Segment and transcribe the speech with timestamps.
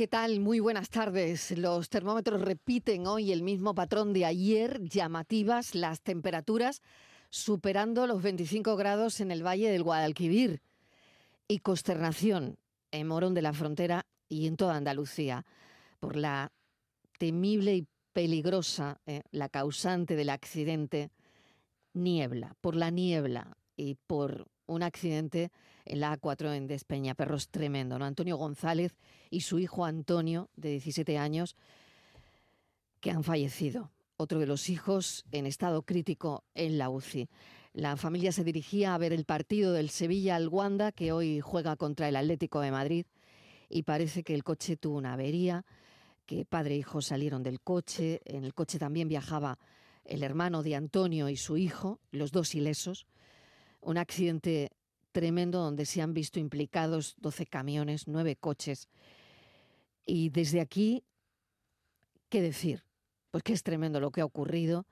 [0.00, 0.40] ¿Qué tal?
[0.40, 1.50] Muy buenas tardes.
[1.58, 6.80] Los termómetros repiten hoy el mismo patrón de ayer, llamativas las temperaturas
[7.28, 10.62] superando los 25 grados en el Valle del Guadalquivir
[11.48, 12.56] y consternación
[12.92, 15.44] en Morón de la Frontera y en toda Andalucía
[15.98, 16.50] por la
[17.18, 21.10] temible y peligrosa, eh, la causante del accidente,
[21.92, 25.52] niebla, por la niebla y por un accidente
[25.90, 27.98] en la A4 en Despeñaperros tremendo.
[27.98, 28.04] ¿no?
[28.04, 28.94] Antonio González
[29.28, 31.56] y su hijo Antonio, de 17 años,
[33.00, 33.90] que han fallecido.
[34.16, 37.28] Otro de los hijos en estado crítico en la UCI.
[37.72, 41.74] La familia se dirigía a ver el partido del Sevilla al Wanda, que hoy juega
[41.76, 43.06] contra el Atlético de Madrid,
[43.68, 45.64] y parece que el coche tuvo una avería,
[46.26, 49.58] que padre e hijo salieron del coche, en el coche también viajaba
[50.04, 53.06] el hermano de Antonio y su hijo, los dos ilesos
[53.80, 54.70] un accidente
[55.12, 58.88] tremendo donde se han visto implicados 12 camiones, 9 coches.
[60.06, 61.04] Y desde aquí,
[62.28, 62.84] ¿qué decir?
[63.30, 64.86] Pues que es tremendo lo que ha ocurrido.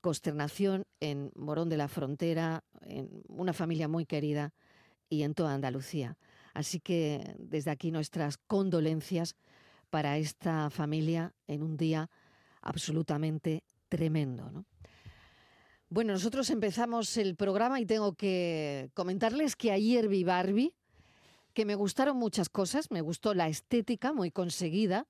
[0.00, 4.54] Consternación en Morón de la Frontera, en una familia muy querida
[5.08, 6.16] y en toda Andalucía.
[6.54, 9.36] Así que desde aquí nuestras condolencias
[9.90, 12.10] para esta familia en un día
[12.60, 14.50] absolutamente tremendo.
[14.50, 14.64] ¿no?
[15.90, 20.74] Bueno, nosotros empezamos el programa y tengo que comentarles que ayer vi Barbie,
[21.54, 25.06] que me gustaron muchas cosas, me gustó la estética muy conseguida,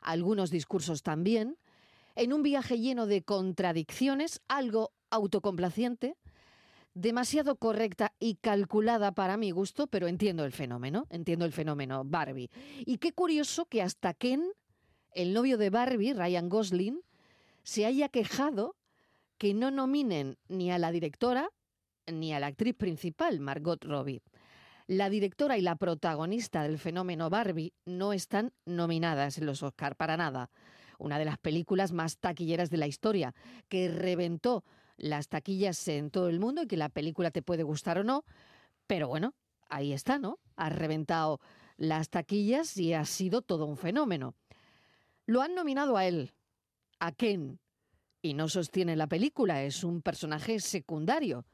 [0.00, 1.58] algunos discursos también,
[2.16, 6.16] en un viaje lleno de contradicciones, algo autocomplaciente,
[6.94, 12.48] demasiado correcta y calculada para mi gusto, pero entiendo el fenómeno, entiendo el fenómeno Barbie.
[12.86, 14.50] Y qué curioso que hasta Ken,
[15.14, 17.02] el novio de Barbie, Ryan Gosling,
[17.64, 18.76] se haya quejado
[19.42, 21.50] que no nominen ni a la directora
[22.06, 24.22] ni a la actriz principal, Margot Robbie.
[24.86, 30.16] La directora y la protagonista del fenómeno Barbie no están nominadas en los Oscar para
[30.16, 30.52] nada.
[30.96, 33.34] Una de las películas más taquilleras de la historia,
[33.68, 34.62] que reventó
[34.96, 38.24] las taquillas en todo el mundo y que la película te puede gustar o no,
[38.86, 39.34] pero bueno,
[39.68, 40.38] ahí está, ¿no?
[40.54, 41.40] Ha reventado
[41.76, 44.36] las taquillas y ha sido todo un fenómeno.
[45.26, 46.32] Lo han nominado a él,
[47.00, 47.58] a Ken,
[48.22, 51.44] y no sostiene la película, es un personaje secundario,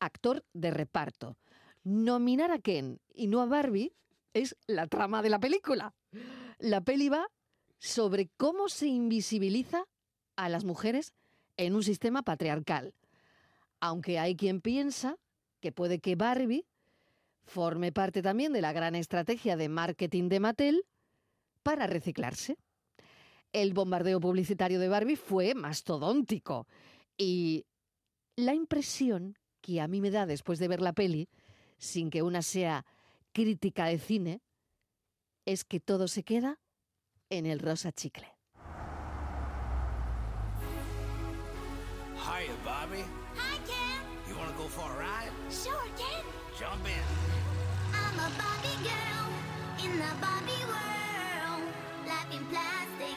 [0.00, 1.36] actor de reparto.
[1.84, 3.92] Nominar a Ken y no a Barbie
[4.32, 5.94] es la trama de la película.
[6.58, 7.28] La peli va
[7.78, 9.84] sobre cómo se invisibiliza
[10.36, 11.12] a las mujeres
[11.58, 12.94] en un sistema patriarcal.
[13.80, 15.18] Aunque hay quien piensa
[15.60, 16.66] que puede que Barbie
[17.44, 20.86] forme parte también de la gran estrategia de marketing de Mattel
[21.62, 22.56] para reciclarse
[23.54, 26.66] el bombardeo publicitario de Barbie fue mastodóntico.
[27.16, 27.64] Y
[28.36, 31.30] la impresión que a mí me da después de ver la peli,
[31.78, 32.84] sin que una sea
[33.32, 34.42] crítica de cine,
[35.46, 36.60] es que todo se queda
[37.30, 38.26] en el rosa chicle.
[42.16, 43.02] Hi, Bobby.
[43.36, 44.00] Hi, Ken.
[44.28, 45.30] You want to go for a ride?
[45.50, 46.24] Sure, Ken.
[46.58, 47.04] Jump in.
[47.92, 49.28] I'm a Barbie girl
[49.84, 51.68] in the Barbie world.
[52.06, 53.16] Life in plastic,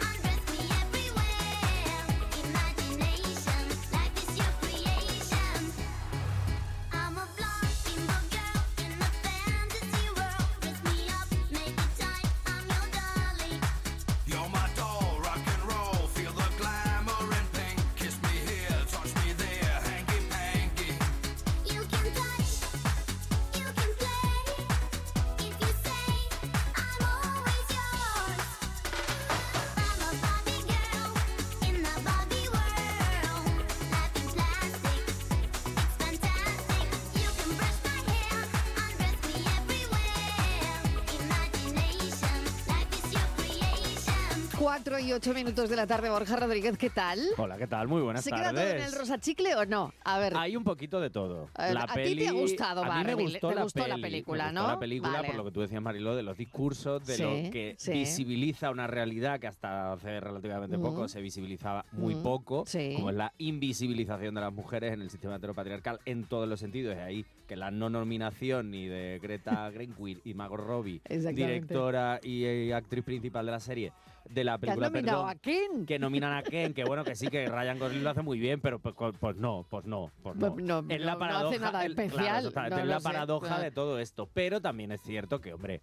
[45.21, 47.19] 8 minutos de la tarde, Borja Rodríguez, ¿qué tal?
[47.37, 47.87] Hola, ¿qué tal?
[47.87, 48.47] Muy buenas ¿Se tardes.
[48.47, 49.93] ¿Se queda todo en el rosachicle o no?
[50.03, 50.33] A ver.
[50.35, 51.47] Hay un poquito de todo.
[51.53, 52.15] A, ver, la ¿a peli...
[52.15, 53.11] ti te ha gustado, Barbie.
[53.11, 53.89] A mí me gustó, ¿Te la, gustó peli?
[53.89, 54.61] la, película, me ¿no?
[54.61, 55.27] Gustó la película, vale.
[55.27, 57.91] por lo que tú decías, Mariló, de los discursos, de sí, lo que sí.
[57.91, 60.81] visibiliza una realidad que hasta hace relativamente mm.
[60.81, 62.23] poco se visibilizaba muy mm.
[62.23, 62.93] poco, sí.
[62.95, 66.95] como es la invisibilización de las mujeres en el sistema heteropatriarcal en todos los sentidos.
[66.95, 72.43] Es ahí que la no nominación ni de Greta Greenwill y Margot Robbie, directora y,
[72.43, 73.93] y actriz principal de la serie,
[74.29, 75.85] de la Que han película nominado Perdón, a Ken.
[75.85, 78.61] que nominan a Ken, que bueno, que sí, que Ryan Gosling lo hace muy bien,
[78.61, 80.53] pero pues, co- pues no, pues no, pues no.
[80.53, 82.99] Pues no, es la no- no paradoja, hace nada el- claro, especial, no es la
[82.99, 83.63] sé, paradoja claro.
[83.63, 84.29] de todo esto.
[84.33, 85.81] Pero también es cierto que, hombre,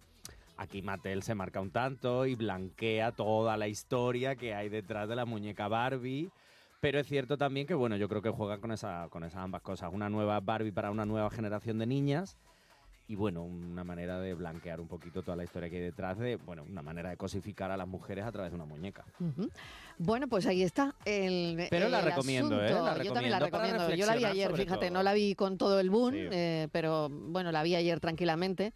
[0.57, 5.15] aquí Mattel se marca un tanto y blanquea toda la historia que hay detrás de
[5.15, 6.29] la muñeca Barbie.
[6.81, 9.61] Pero es cierto también que, bueno, yo creo que juegan con, esa, con esas ambas
[9.61, 9.89] cosas.
[9.93, 12.37] Una nueva Barbie para una nueva generación de niñas
[13.09, 16.35] y, bueno, una manera de blanquear un poquito toda la historia que hay detrás de,
[16.35, 19.03] bueno, una manera de cosificar a las mujeres a través de una muñeca.
[19.97, 22.69] Bueno, pues ahí está el Pero la recomiendo, ¿eh?
[23.03, 23.93] Yo también la recomiendo.
[23.95, 24.93] Yo la vi ayer, fíjate, todo.
[24.97, 26.19] no la vi con todo el boom, Sí.
[26.31, 28.73] eh, pero bueno, la vi ayer tranquilamente.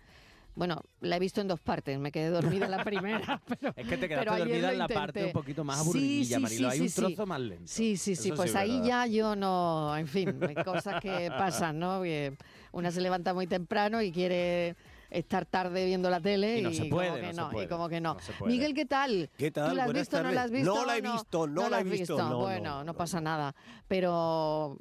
[0.56, 3.88] Bueno, la he visto en dos partes, me quedé dormida en la primera, pero Es
[3.88, 6.72] que te quedaste ayer dormida en la parte un poquito más aburridilla, sí, Marilo.
[6.72, 7.64] sí, Hay un trozo más lento.
[7.68, 8.86] Sí, sí, sí, Eso pues es ahí verdad.
[8.88, 12.04] ya yo no, en fin, hay cosas que pasan, ¿no?
[12.04, 12.36] Que
[12.74, 14.76] una se levanta muy temprano y quiere
[15.10, 17.54] estar tarde viendo la tele Y no se puede, como que no se no, y
[17.54, 18.14] puede, como que no.
[18.16, 18.52] no se puede.
[18.52, 19.30] Miguel, ¿qué tal?
[19.38, 19.70] ¿Qué tal?
[19.70, 20.36] ¿Tú la has Buenas visto o no tardes.
[20.36, 20.74] la has visto?
[20.76, 23.56] No la he visto, no la he visto, no, bueno, no, pasa nada.
[23.88, 24.80] Pero,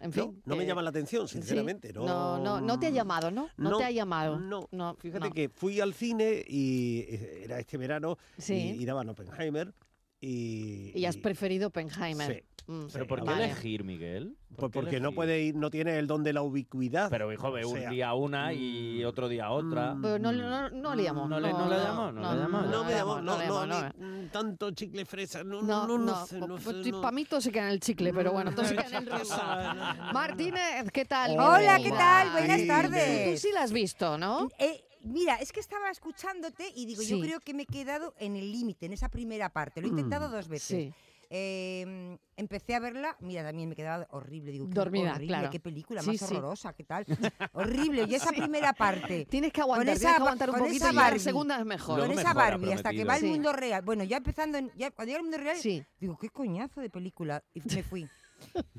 [0.00, 0.24] en fin.
[0.24, 1.90] No, no me eh, llama la atención, sí, sinceramente.
[1.94, 3.48] no, no, no, no te ha llamado, ¿no?
[3.56, 4.38] No, te ha llamado.
[4.38, 5.32] No, no Fíjate no.
[5.34, 8.74] que fui al cine y eh, era este verano Sí.
[8.78, 9.72] y, y daban Oppenheimer
[10.20, 10.92] y...
[10.94, 12.34] Y has preferido Oppenheimer.
[12.34, 12.55] Sí.
[12.68, 13.44] Mm, ¿Pero por qué vale.
[13.44, 14.36] elegir, Miguel?
[14.48, 15.14] ¿Por Pues porque no elegir?
[15.14, 17.08] puede ir, no tiene el don de la ubicuidad.
[17.10, 19.94] Pero, hijo, ve O un sea, día una y mm, otro día otra.
[19.94, 21.28] mm, Pero no, no, no le llamó.
[21.28, 22.62] No le- no le llamó, no le llamó.
[22.62, 23.80] No me le llamó, no, le no, no.
[23.96, 27.00] mm, tanto chicle fresa, no, No, no, no, no, sé, no sé, no.
[27.00, 29.06] para mí todo se queda en el chicle, pero bueno, todo se queda en el
[29.06, 30.10] rosa.
[30.12, 31.32] Martínez, ¿qué tal?
[31.38, 32.30] Hola, ¿qué tal?
[32.32, 32.66] Buenas Sí.
[32.66, 33.32] tardes.
[33.42, 34.48] Tú sí la has visto, ¿no?
[34.58, 37.08] Eh, mira, es que estaba escuchándote y digo, Sí.
[37.10, 39.80] yo creo que me he quedado en el límite, en esa primera parte.
[39.80, 40.66] Lo he intentado dos veces.
[40.66, 40.92] Sí.
[41.30, 44.52] Eh, empecé a verla, mira, también me quedaba horrible.
[44.52, 45.50] Digo, qué Dormida, horrible, claro.
[45.50, 46.24] qué película Sí, más sí.
[46.36, 47.04] horrorosa, qué tal.
[47.52, 48.04] horrible.
[48.08, 49.26] Y esa primera parte.
[49.30, 51.18] Tienes que aguantar, esa tienes que ba- aguantar un con poquito y ya la Barbie.
[51.20, 51.96] segunda es mejor.
[51.98, 53.26] Luego con esa mejora, Barbie hasta que va al Sí.
[53.26, 53.82] mundo real.
[53.82, 55.84] Bueno, ya empezando, en, ya, cuando llega al mundo real, Sí.
[55.98, 57.42] digo, qué coñazo de película.
[57.54, 58.08] Y me fui.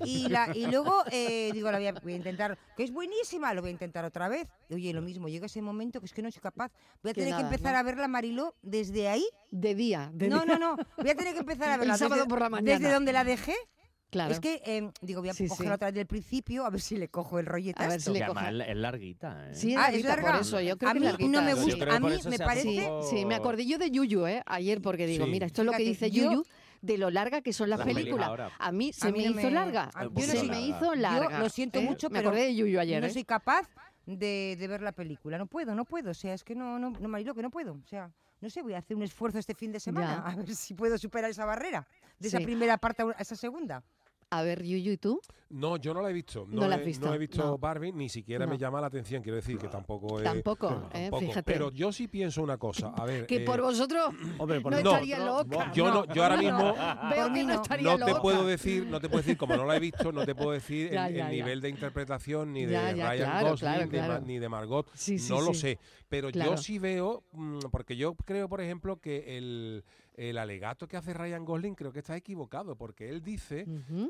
[0.06, 3.54] Y, la, y luego eh, digo, la voy a, voy a intentar, que es buenísima,
[3.54, 4.48] lo voy a intentar otra vez.
[4.70, 6.72] Y, Oye, lo mismo, llega ese momento que es que no soy capaz.
[7.04, 7.80] Voy a Que tener nada, que empezar ¿no?
[7.80, 9.26] a verla, Mariló, desde ahí.
[9.52, 10.58] De día, de No, día.
[10.58, 10.84] no, no.
[10.98, 11.98] Voy a tener que empezar a El verla.
[11.98, 12.80] sábado desde, por la mañana.
[12.80, 13.56] Desde donde la dejé.
[14.10, 14.32] Claro.
[14.32, 15.76] Es que, eh, digo, voy a Sí, cogerla sí.
[15.76, 17.84] otra vez del principio, a ver si le cojo el rollete.
[17.84, 19.54] A ver si le además es larguita, ¿eh?
[19.54, 20.40] Sí, es Ah, ¿es larguita, por larga?
[20.40, 21.52] eso, yo creo A que mí larguita, no me.
[21.52, 21.96] Yo gusta.
[21.96, 24.44] A mí me parece- poco- Sí, me acordé yo de Yuyu, ¿eh?
[24.46, 25.32] Ayer, porque digo, Sí.
[25.32, 26.44] mira, esto es lo que dice yo- Yuyu
[26.82, 28.30] de lo larga que son las, películas.
[28.60, 29.90] A mí se A mí me hizo me- larga.
[29.92, 31.38] poquito se me hizo larga.
[31.38, 31.84] Yo lo siento ¿eh?
[31.84, 33.12] mucho, Me pero acordé de Yuyu ayer, no ¿eh?
[33.14, 33.68] soy capaz
[34.06, 35.38] de, de ver la película.
[35.38, 36.12] No puedo, no puedo.
[36.12, 37.74] O sea, es que no, no, no, Marilo, que no puedo.
[37.74, 40.32] O sea, no sé, voy a hacer un esfuerzo este fin de semana Ya.
[40.32, 41.88] a ver si puedo superar esa barrera.
[42.20, 43.84] De esa primera parte a esa segunda.
[44.30, 45.22] A ver, Yuyu, ¿y tú?
[45.50, 46.46] No, yo no la he visto.
[46.50, 47.58] No No, la has he, visto, no he visto no.
[47.58, 48.52] Barbie, ni siquiera No.
[48.52, 49.24] me llama la atención.
[49.24, 50.26] Quiero decir que tampoco es.
[50.26, 51.10] Tampoco, ¿eh?
[51.18, 51.44] Fíjate.
[51.54, 52.90] Pero yo sí pienso una cosa.
[52.90, 53.26] A ver.
[53.26, 55.72] Que eh, por vosotros Hombre, por no no, estaría loca.
[55.74, 56.76] yo no, yo ahora mismo
[57.10, 58.22] Veo que no estaría no te loca.
[58.22, 60.92] puedo decir, no te puedo decir, como no la he visto, no te puedo decir
[60.92, 61.44] Ya, el, ya, el ya.
[61.44, 64.26] nivel de interpretación ni de Ya, ya, Ryan claro, Gosling claro, claro.
[64.26, 64.90] ni de Margot.
[64.96, 65.80] Sí, sí, no lo sé.
[66.10, 66.52] Pero Claro.
[66.52, 69.86] yo sí veo, mm, porque yo creo, por ejemplo, que el,
[70.18, 73.66] el alegato que hace Ryan Gosling creo que está equivocado, porque él dice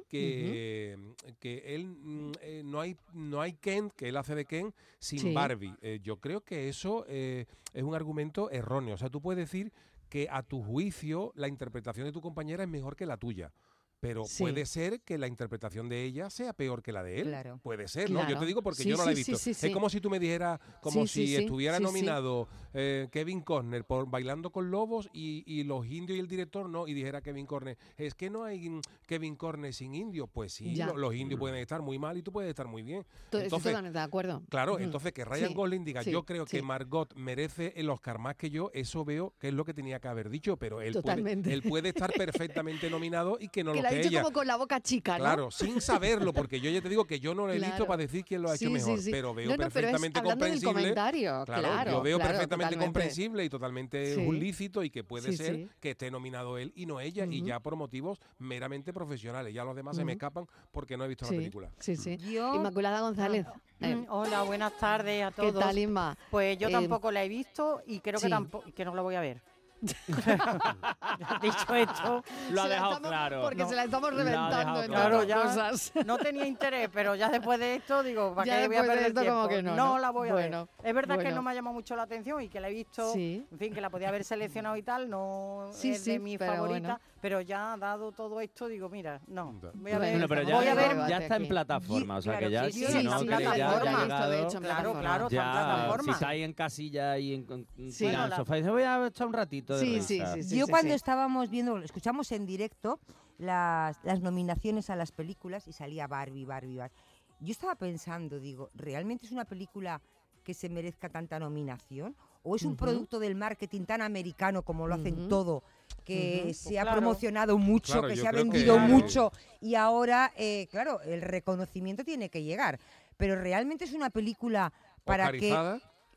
[0.09, 0.98] que,
[1.39, 5.19] que él mm, eh, no hay no hay Ken que él hace de Ken sin
[5.19, 5.33] Sí.
[5.33, 5.75] Barbie.
[5.81, 8.95] Eh, yo creo que eso eh, es un argumento erróneo.
[8.95, 9.71] O sea tú puedes decir
[10.09, 13.51] que a tu juicio la interpretación de tu compañera es mejor que la tuya
[14.00, 14.44] pero Sí.
[14.44, 17.28] puede ser que la interpretación de ella sea peor que la de él.
[17.28, 17.60] Claro.
[17.64, 18.28] Puede ser, ¿no?
[18.30, 19.44] Yo te digo porque Sí, yo no la he sí, sí, visto.
[19.44, 19.68] sí, sí.
[19.68, 21.84] Es como si tú me dijeras, como si sí, estuviera sí, sí.
[21.84, 26.69] nominado eh, Kevin Costner por Bailando con Lobos y, y los indios y el director
[26.69, 30.30] no, y dijera Kevin Costner, es que no hay mm, Kevin Costner sin indios.
[30.31, 33.06] Pues sí, los indios pueden estar muy mal y tú puedes estar muy bien.
[33.26, 34.44] Entonces, totalmente de acuerdo.
[34.50, 36.62] Claro, entonces que Ryan Sí, Gosling diga, sí, yo creo que.
[36.62, 40.07] Margot merece el Oscar más que yo, eso veo que es lo que tenía que
[40.10, 43.87] haber dicho, pero él, puede, él puede estar perfectamente nominado y que no que lo
[43.90, 44.22] lo ha dicho ella.
[44.22, 45.24] como con la boca chica, ¿no?
[45.24, 47.74] Claro, sin saberlo, porque yo ya te digo que yo no lo he Claro.
[47.74, 49.12] visto para decir quién lo ha hecho Sí, sí, mejor, sí.
[49.12, 50.74] pero veo No, no, pero es perfectamente hablando del comprensible.
[50.96, 52.86] comentario, claro, yo veo claro, perfectamente totalmente.
[52.86, 54.22] comprensible y totalmente Sí.
[54.26, 55.70] un lícito y que puede Sí, ser sí.
[55.80, 57.48] que esté nominado él y no ella, y Ujú.
[57.48, 59.54] ya por motivos meramente profesionales.
[59.54, 61.72] Ya los demás se me escapan porque no he visto sí, la película.
[61.80, 62.18] sí, sí.
[62.18, 63.46] Yo- Inmaculada González.
[63.80, 65.60] eh, Mm, Hola, buenas tardes a ¿Qué todos.
[65.60, 66.18] tal, Inma?
[66.32, 68.26] Pues yo Eh, tampoco la he visto y creo sí.
[68.26, 69.42] que tampoco que no la voy a ver.
[71.42, 73.42] Dicho esto, Lo ha dejado estamos- claro.
[73.42, 73.69] Porque No.
[73.69, 75.24] se la estamos reventando en claro.
[75.24, 75.42] ya.
[75.42, 75.92] cosas.
[76.06, 78.88] no tenía interés, pero ya después de esto digo, ¿para Ya qué voy a después
[78.88, 79.38] de perder esto tiempo?
[79.42, 80.00] como que no, ¿no?
[80.00, 80.88] la voy a Bueno, ver.
[80.90, 81.36] Es verdad que bueno.
[81.38, 83.46] no me ha llamado mucho la atención y que la he visto, Sí.
[83.52, 86.38] en fin, que la podía haber seleccionado y tal, no Sí, es sí, de mi
[86.38, 87.00] pero favorita, bueno.
[87.22, 90.68] pero ya dado todo esto digo, mira, no, voy a ver, Bueno, pero ya, voy
[90.68, 93.19] a ver ya está en plataforma, o sea que Claro, ya sí, si sí, no,
[93.19, 96.04] sí, que ya- sí, hecho, en Claro, claro, está en Ya, plataforma.
[96.04, 98.12] si está ahí en casilla y en, Sí.
[98.36, 100.07] sofá dice, voy a echar un ratito de Sí, risa.
[100.07, 100.57] sí, sí, sí.
[100.57, 100.95] Yo sí, cuando sí.
[100.95, 103.00] estábamos viendo, escuchamos en directo
[103.38, 106.95] las, las nominaciones a las películas y salía Barbie, Barbie, Barbie.
[107.40, 110.02] Yo estaba pensando, digo, ¿realmente es una película
[110.44, 112.16] que se merezca tanta nominación?
[112.44, 115.62] ¿O es un producto del marketing tan americano como lo hacen todo?
[116.06, 116.54] Que Ujú.
[116.54, 116.97] se Pues ha claro.
[117.02, 118.94] promocionado mucho, Claro, que se ha que- vendido Claro.
[118.94, 122.80] mucho y ahora, eh, claro, el reconocimiento tiene que llegar.
[123.18, 124.71] Pero realmente es una película
[125.04, 125.50] para que...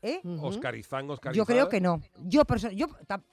[0.01, 0.21] ¿eh?
[0.41, 1.07] Oscarizán.
[1.33, 2.01] Yo creo que no.
[2.25, 2.43] Yo,
[2.73, 2.87] yo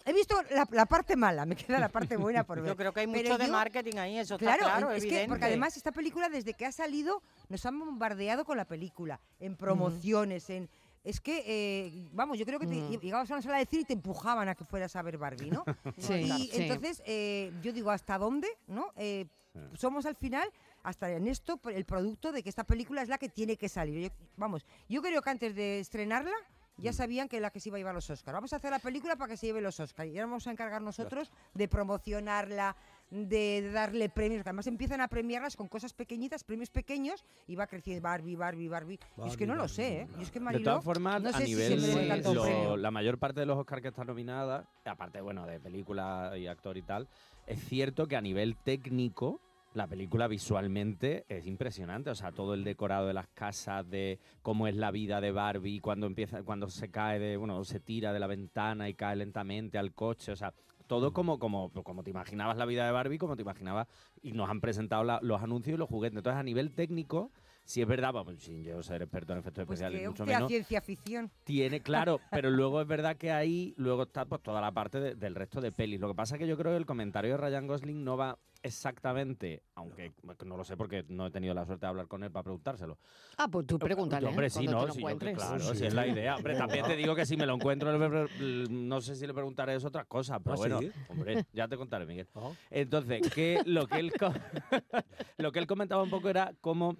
[0.04, 2.68] he visto la, la parte mala, me queda la parte buena por ver.
[2.70, 5.04] Yo creo que hay Pero mucho de yo- marketing ahí, eso Claro, está claro, es
[5.04, 9.20] que porque además esta película desde que ha salido nos han bombardeado con la película,
[9.40, 10.68] en promociones, en
[11.04, 13.00] es que eh, vamos, yo creo que te- Mm.
[13.00, 15.50] llegabas a una sala de cine y te empujaban a que fueras a ver Barbie,
[15.50, 15.64] ¿no?
[15.96, 16.50] Sí, y sí.
[16.62, 18.92] entonces eh, yo digo hasta dónde, ¿no?
[18.96, 19.26] Eh,
[19.75, 20.48] somos al final
[20.82, 24.10] hasta en esto el producto de que esta película es la que tiene que salir.
[24.10, 26.32] Yo- vamos, yo creo que antes de estrenarla
[26.78, 28.32] ya sabían que la que se iba a llevar los Oscars.
[28.35, 30.08] Vamos a hacer la película para que se lleve los Oscars.
[30.08, 32.76] Y ahora vamos a encargar nosotros de promocionarla,
[33.11, 34.42] de darle premios.
[34.42, 38.68] que Además empiezan a premiarlas con cosas pequeñitas, premios pequeños, y va creciendo Barbie, Barbie,
[38.68, 38.99] Barbie.
[39.25, 40.08] y es que no lo sé, ¿eh?
[40.18, 42.76] Y es que De Mariló, todas formas, no a sé si nivel lo- premio.
[42.76, 46.76] la mayor parte de los Oscars que están nominadas, aparte bueno de película y actor
[46.76, 47.08] y tal,
[47.47, 49.40] es cierto que a nivel técnico
[49.78, 54.66] la película visualmente es impresionante, o sea, todo el decorado de las casas, de cómo
[54.66, 58.18] es la vida de Barbie cuando empieza, cuando se cae de, bueno, se tira de
[58.18, 60.52] la ventana y cae lentamente al coche, o sea,
[60.88, 63.87] todo como, como, como te imaginabas la vida de Barbie, como te imaginabas,
[64.20, 66.16] y nos han presentado la- los anuncios y los juguetes.
[66.16, 67.30] Entonces, a nivel técnico,
[67.68, 70.48] si es verdad, pues, sin yo ser experto en efectos Pues especiales, que mucho menos,
[70.48, 71.30] ciencia ficción.
[71.44, 75.14] tiene, claro, pero luego es verdad que ahí luego está pues toda la parte de-
[75.14, 76.00] del resto de pelis.
[76.00, 78.38] Lo que pasa es que yo creo que el comentario de Ryan Gosling no va
[78.62, 82.25] exactamente, aunque bueno, no lo sé porque no he tenido la suerte de hablar con
[82.25, 82.96] él para preguntárselo.
[83.37, 84.26] Ah, pues tú pregúntale.
[84.26, 86.37] Hombre, sí, no, sí, yo claro, si es la idea.
[86.37, 87.92] Hombre, también te digo que si me lo encuentro,
[88.38, 90.90] no sé si le preguntaré es otra cosa, pero ¿Ah, bueno, sí?
[91.08, 92.26] hombre, ya te contaré, Miguel.
[92.34, 92.50] Ah.
[92.70, 94.10] Entonces, que lo que él
[95.37, 96.96] lo que él comentaba un poco era cómo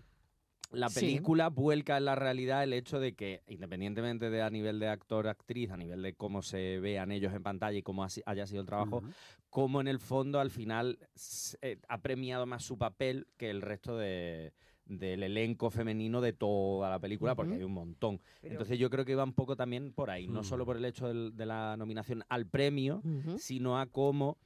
[0.71, 1.01] la Sí.
[1.01, 5.27] película vuelca en la realidad el hecho de que, independientemente de a nivel de actor,
[5.29, 8.67] actriz, a nivel de cómo se vean ellos en pantalla y cómo haya sido el
[8.67, 9.03] trabajo,
[9.51, 10.99] cómo en el fondo al final
[11.63, 14.53] eh, ha premiado más su papel que el resto de
[14.91, 18.23] del elenco femenino de toda la película, porque hay un montón.
[18.41, 20.45] Pero- Entonces yo creo que iba un poco también por ahí, no Mm.
[20.45, 23.03] solo por el hecho del- de la nominación al premio,
[23.37, 24.39] sino a cómo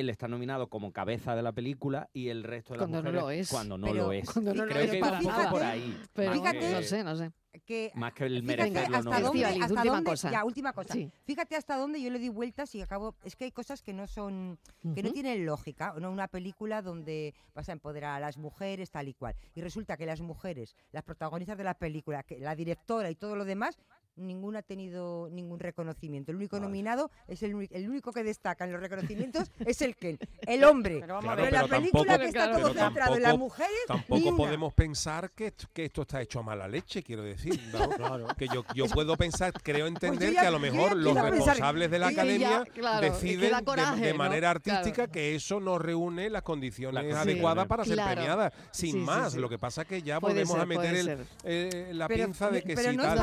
[0.00, 3.12] él está nominado como cabeza de la película y el resto de las Cuando no
[3.20, 3.48] lo es.
[3.50, 4.30] cuando no Pero- lo es.
[4.30, 5.98] Cuando no lo Creo es que para un poco por ahí.
[6.12, 7.30] Pero más Fíjate- que- no sé, no sé.
[7.64, 9.26] Que Más que el Fíjate merecerlo hasta no.
[9.28, 10.30] dónde, hasta última dónde- cosa.
[10.32, 10.92] ya, última cosa.
[10.92, 11.10] Sí.
[11.24, 14.08] Fíjate hasta dónde yo le di vueltas y acabo, es que hay cosas que no
[14.08, 14.58] son,
[14.94, 19.06] que no tienen lógica, no una película donde vas a empoderar a las mujeres tal
[19.06, 19.36] y cual.
[19.54, 23.36] Y resulta que las mujeres, las protagonistas de la película, que la directora y todo
[23.36, 23.78] lo demás,
[24.16, 26.30] ninguna ha tenido ningún reconocimiento.
[26.30, 30.18] El único nominado es el, el único que destaca en los reconocimientos es el Ken,
[30.46, 30.98] el hombre.
[31.00, 33.16] Pero vamos a Claro, ver, Pero la pero película tampoco- que está todo pero centrado
[33.16, 34.36] en las tampoco- mujeres, ni Tampoco una.
[34.36, 37.60] podemos pensar que, esto- que esto está hecho a mala leche, quiero decir.
[37.72, 37.88] ¿no?
[38.04, 38.26] Claro.
[38.36, 41.30] Que yo, yo puedo pensar, creo entender Pues ya- que a lo mejor los pensar-
[41.30, 43.52] responsables de la ya, academia claro, deciden
[44.00, 45.12] de- manera artística Claro.
[45.12, 48.52] que eso no reúne las condiciones Las adecuadas para ser premiada.
[48.70, 49.38] Sin Sí, más, sí.
[49.40, 52.62] lo que pasa es que ya Puede volvemos a meter eh, la pero, pinza de
[52.62, 53.18] que pero si no tal.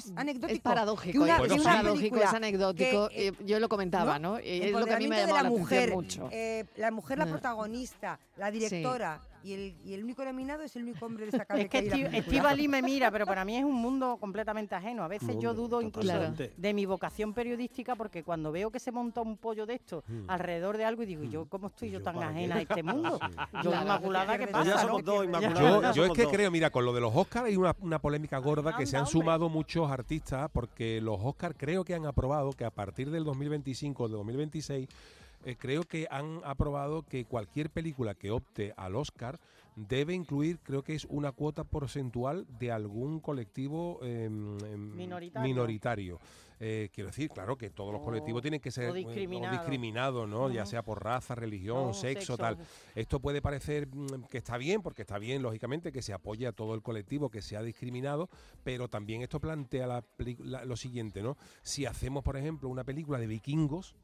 [0.00, 0.52] Es No no es anecdótico.
[0.56, 3.08] Es paradójico, que una- es Bueno, una paradójico, es anecdótico.
[3.08, 4.38] que, eh, yo lo comentaba, ¿no?
[4.38, 6.28] Eh, Es lo que a mí me ha llamado la la mujer, atención mucho.
[6.36, 7.28] eh, la mujer, la Ah.
[7.28, 11.70] protagonista, la directora y, el, y el único nominado es el único hombre destacable Es
[11.70, 12.18] que hay en la Esti- película.
[12.18, 15.02] Estíbaliz me mira, pero para mí es un mundo completamente ajeno.
[15.02, 16.12] A veces yo dudo incluso
[16.56, 20.76] de mi vocación periodística porque cuando veo que se monta un pollo de esto alrededor
[20.76, 22.24] de algo y digo, ¿y yo cómo estoy ¿Y yo yo tan qué?
[22.24, 23.18] ajena a este mundo?
[23.62, 23.82] Yo Claro.
[23.82, 24.86] inmaculada, ¿qué Pues ya pasa?
[24.86, 25.12] somos no?
[25.12, 25.92] dos, Que- Inmaculada.
[25.92, 26.32] Yo, es que dos.
[26.32, 29.02] creo, mira, con lo de los Oscars hay una, una polémica gorda que se han
[29.04, 29.12] hombre.
[29.12, 34.04] sumado muchos artistas porque los Oscars creo que han aprobado que a partir del 2025
[34.04, 34.88] o del 2026
[35.44, 39.38] eh, creo que han aprobado que cualquier película que opte al Oscar
[39.76, 45.48] debe incluir, creo que es una cuota porcentual de algún colectivo em, em, Minoritario.
[45.48, 46.18] minoritario.
[46.62, 50.50] Eh, quiero decir, claro que todos los O- colectivos tienen que ser discriminados, ¿no?
[50.50, 52.36] Ya sea por raza, religión, No, sexo, sexo.
[52.36, 52.58] tal.
[52.94, 56.52] Esto puede parecer mm, que está bien, porque está bien, lógicamente, que se apoye a
[56.52, 58.28] todo el colectivo que se ha discriminado,
[58.62, 60.04] pero también esto plantea la
[60.40, 61.38] la- lo siguiente, ¿no?
[61.62, 63.94] Si hacemos, por ejemplo, una película de vikingos,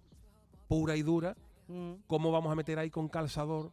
[0.68, 1.36] pura y dura,
[1.68, 1.94] Mm.
[2.06, 3.72] ¿cómo vamos a meter ahí con calzador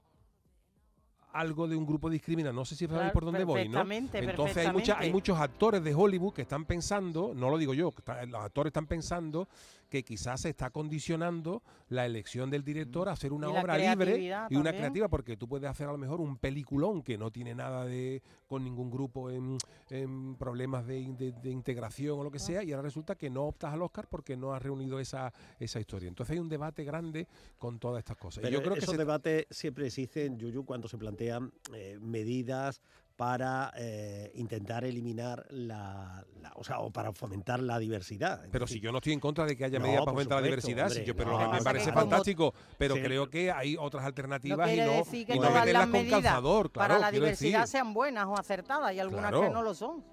[1.31, 2.53] algo de un grupo discriminado.
[2.53, 3.79] No sé si sabéis Claro, por dónde voy, ¿no?
[3.91, 7.91] Entonces hay, mucha- hay muchos actores de Hollywood que están pensando, no lo digo yo,
[8.27, 9.47] los actores están pensando
[9.93, 14.17] que quizás se está condicionando la elección del director a hacer una Y obra libre
[14.50, 17.53] y una creativa, porque tú puedes hacer a lo mejor un peliculón que no tiene
[17.53, 19.55] nada de con ningún grupo en,
[19.91, 23.29] en problemas de, in- de- de integración o lo que sea, y ahora resulta que
[23.29, 26.07] no optas al Oscar porque no has reunido esa, esa historia.
[26.09, 27.27] Entonces hay un debate grande
[27.59, 28.41] con todas estas cosas.
[28.41, 32.81] Y Pero yo creo que esos debates siempre existen, Yuyu, cuando se plantean eh, medidas
[33.15, 38.43] para eh, intentar eliminar la, la- o sea, o para fomentar la diversidad.
[38.43, 40.13] Es Pero decir, si yo no estoy en contra de que haya No, medidas para
[40.13, 41.38] fomentar la diversidad, si hombre, yo, pero no.
[41.38, 43.01] me- Lo que me pasa parece que fantástico, pero Sí.
[43.01, 45.82] creo que hay otras No alternativas y quiere no, decir que y no todas las
[45.84, 47.72] con medidas calzador, claro, para la diversidad decir.
[47.72, 50.03] sean buenas o acertadas y algunas que no lo son.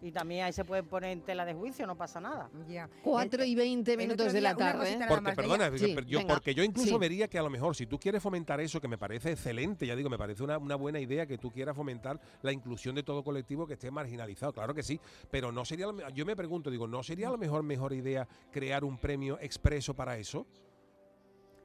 [0.00, 2.50] Y también ahí se puede poner en tela de juicio, no pasa nada.
[2.68, 2.88] Ya.
[3.02, 4.96] 4 y 20 el minutos de la tarde.
[4.96, 6.98] nada Porque, perdona, Sí, yo, venga, porque yo incluso sí.
[6.98, 9.96] vería que a lo mejor si tú quieres fomentar eso, que me parece excelente, ya
[9.96, 13.22] digo, me parece una, una buena idea que tú quieras fomentar la inclusión de todo
[13.24, 15.00] colectivo que esté marginalizado, claro que sí,
[15.30, 18.84] pero no sería, yo me pregunto, digo, ¿no sería a lo mejor mejor idea crear
[18.84, 20.46] un premio expreso para eso?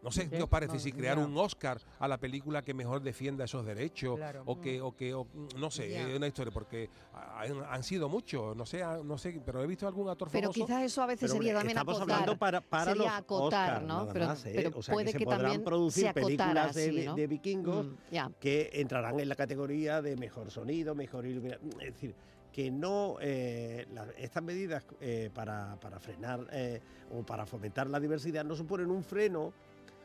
[0.04, 3.02] No sé qué os parece, No, si crear un Oscar a la película que mejor
[3.02, 4.44] defienda esos derechos, Claro.
[4.46, 5.26] o que, o que, o,
[5.58, 9.64] no sé, es una historia, porque han, han sido muchos, no sé, no sé, pero
[9.64, 10.66] he visto algún actor Pero famoso.
[10.66, 12.16] quizás eso a veces pero, sería también estamos acotar.
[12.16, 14.00] hablando para, para sería los acotar, Oscar, ¿no?
[14.02, 14.52] nada Pero, más, ¿eh?
[14.56, 16.96] pero o sea, puede que se que podrán también producir se acotara películas de, así,
[16.98, 17.16] de- ¿no?
[17.16, 21.72] de vikingos Mm, que entrarán en la categoría de mejor sonido, mejor iluminación.
[21.80, 22.14] Es decir,
[22.52, 26.82] que no eh, la- estas medidas eh, para, para frenar eh,
[27.12, 29.54] o para fomentar la diversidad no suponen un freno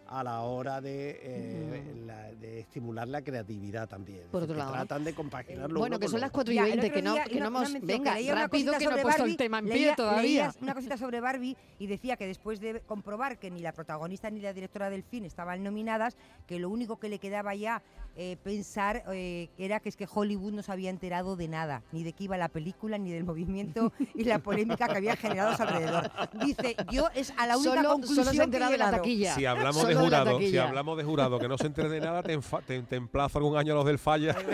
[0.08, 4.22] a la hora de, eh, la- de estimular la creatividad también.
[4.30, 4.72] Por otro lado.
[4.72, 6.36] tratan de compaginar lo Bueno, que son las otro.
[6.38, 7.72] 4 y Ya, el 20, otro que no, día, que una- no una hemos...
[7.72, 10.22] mención, Venga, rápido cosita que no he el Barbie, tema en pie leía- todavía.
[10.22, 14.30] leías una cosita sobre Barbie y decía que después de comprobar que ni la protagonista
[14.30, 17.82] ni la directora del film estaban nominadas, que lo único que le quedaba ya
[18.20, 22.02] eh, pensar eh, era que es que Hollywood no se había enterado de nada, ni
[22.02, 25.56] de qué iba la película, ni del movimiento y la polémica que había generado a
[25.56, 26.10] su alrededor.
[26.44, 29.34] Dice, yo es a la única Solo, conclusión solo se que he de la taquilla.
[29.36, 32.22] Si hablamos Solo de jurado, si hablamos de jurado que no se entere de nada,
[32.22, 34.34] te, enfa- te, te emplazo algún año a los del falla.
[34.34, 34.50] Qué.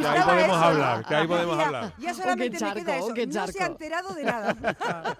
[0.00, 0.64] Que ahí podemos eso.
[0.64, 1.94] hablar, que ahí podemos hablar.
[1.98, 3.14] Ya solamente charco, me queda eso.
[3.14, 4.56] qué No se ha enterado de nada.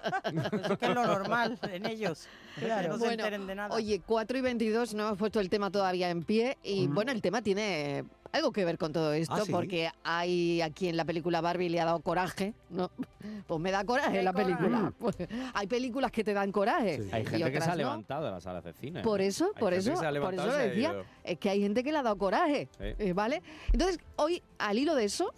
[0.64, 2.26] Eso que es lo normal en ellos.
[2.58, 3.74] que no se enteren de nada.
[3.74, 6.94] Oye, 4 y 22, no hemos puesto el tema todavía en pie y Mm.
[6.94, 9.52] bueno, el tema tiene algo que ver con todo esto Ah, ¿sí?
[9.52, 12.90] porque hay aquí en la película Barbie le ha dado coraje, ¿no?
[13.46, 14.54] Pues me da coraje la coraje.
[14.56, 14.92] película.
[14.98, 15.16] Pues,
[15.54, 17.02] hay películas que te dan coraje.
[17.02, 17.08] Sí.
[17.12, 17.76] Hay y gente que se ha no.
[17.76, 19.02] levantado de las salas de cine.
[19.02, 21.04] Por eso, por eso, por eso decía.
[21.24, 22.84] Es que hay gente que le ha dado coraje, Sí.
[22.98, 23.42] eh, ¿vale?
[23.72, 25.32] Entonces, hoy, al hilo de eso,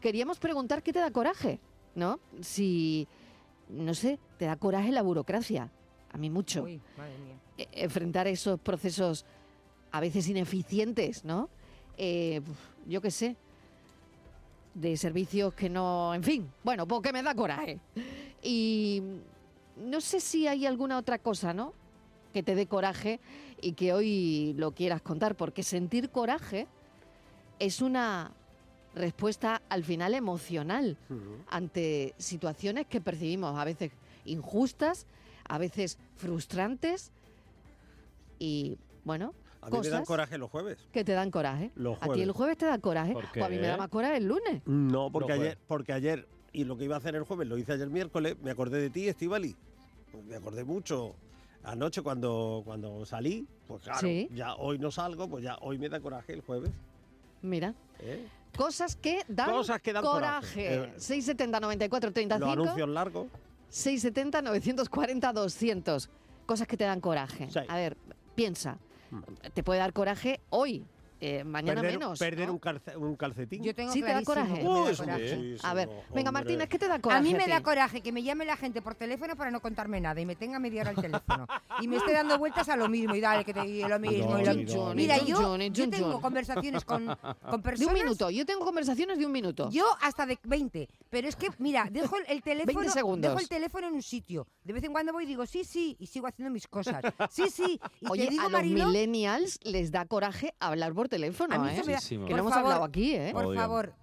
[0.00, 1.60] queríamos preguntar qué te da coraje,
[1.94, 2.18] ¿no?
[2.40, 3.06] Si,
[3.68, 5.70] no sé, te da coraje la burocracia.
[6.12, 6.64] A mí mucho.
[6.64, 7.36] Uy, madre mía.
[7.58, 9.24] eh, enfrentar esos procesos
[9.92, 11.48] a veces ineficientes, ¿no?
[11.96, 12.40] Eh,
[12.86, 13.36] yo qué sé,
[14.74, 17.78] de servicios que no, en fin, bueno, pues que me da coraje.
[18.42, 19.02] Y
[19.76, 21.74] no sé si hay alguna otra cosa, ¿no?
[22.32, 23.20] Que te dé coraje
[23.60, 26.66] y que hoy lo quieras contar, porque sentir coraje
[27.58, 28.32] es una
[28.94, 30.98] respuesta al final emocional
[31.48, 33.92] ante situaciones que percibimos a veces
[34.24, 35.06] injustas,
[35.48, 37.10] a veces frustrantes
[38.38, 40.78] y, bueno, A mí me dan coraje los jueves.
[40.92, 41.70] que te dan coraje.
[41.76, 42.36] Los A ti el jueves.
[42.36, 44.62] jueves te da coraje, ¿Por pues a mí me da más coraje el lunes.
[44.66, 45.64] No, porque Los ayer, jueves.
[45.68, 48.50] porque ayer, y lo que iba a hacer el jueves lo hice ayer miércoles, me
[48.50, 49.56] acordé de ti, Estivali.
[50.28, 51.14] Me acordé mucho.
[51.64, 54.28] Anoche cuando, cuando salí, pues claro, Sí.
[54.34, 56.72] ya hoy no salgo, pues ya hoy me da coraje el jueves.
[57.40, 58.26] Mira, ¿eh?
[58.56, 60.66] cosas que dan Cosas que dan coraje.
[60.66, 60.90] coraje.
[60.96, 63.26] Eh, 670 94 Los 35 anuncios largos.
[63.68, 66.10] 670 940 200.
[66.46, 67.48] Cosas que te dan coraje.
[67.50, 67.60] Sí.
[67.68, 67.96] A ver,
[68.34, 68.76] piensa.
[69.54, 70.86] Te puede dar coraje hoy,
[71.24, 72.18] eh, mañana perder menos.
[72.18, 72.54] perder ¿no?
[72.54, 73.62] un, calce- un calcetín.
[73.62, 74.62] Yo tengo Sí te da coraje.
[74.62, 75.14] da
[75.62, 76.32] A ver, venga hombre.
[76.32, 77.20] Martínez, ¿qué te da coraje?
[77.20, 80.00] A mí me da coraje que me llame la gente por teléfono para no contarme
[80.00, 81.46] nada y me tenga media hora al teléfono.
[81.80, 84.38] y me esté dando vueltas a lo mismo y dale, que te y lo mismo.
[84.38, 84.94] y lo.
[84.94, 87.94] Mira, yo, yo tengo conversaciones con, con De personas.
[87.94, 88.30] un minuto.
[88.30, 89.70] Yo tengo conversaciones de un minuto.
[89.70, 90.88] Yo hasta de 20.
[91.08, 92.80] Pero es que, mira, dejo el, el teléfono.
[92.80, 93.30] 20 segundos.
[93.30, 94.46] Dejo el teléfono en un sitio.
[94.64, 97.02] De vez en cuando voy y digo, sí, sí, y sigo haciendo mis cosas.
[97.30, 97.80] Sí, sí.
[98.00, 101.70] Y Oye, te digo, a los millennials les da coraje hablar por teléfono, A mí
[101.70, 101.82] ¿eh?
[102.08, 103.30] Que no hemos favor, hablado aquí, ¿eh?
[103.32, 103.94] Por favor,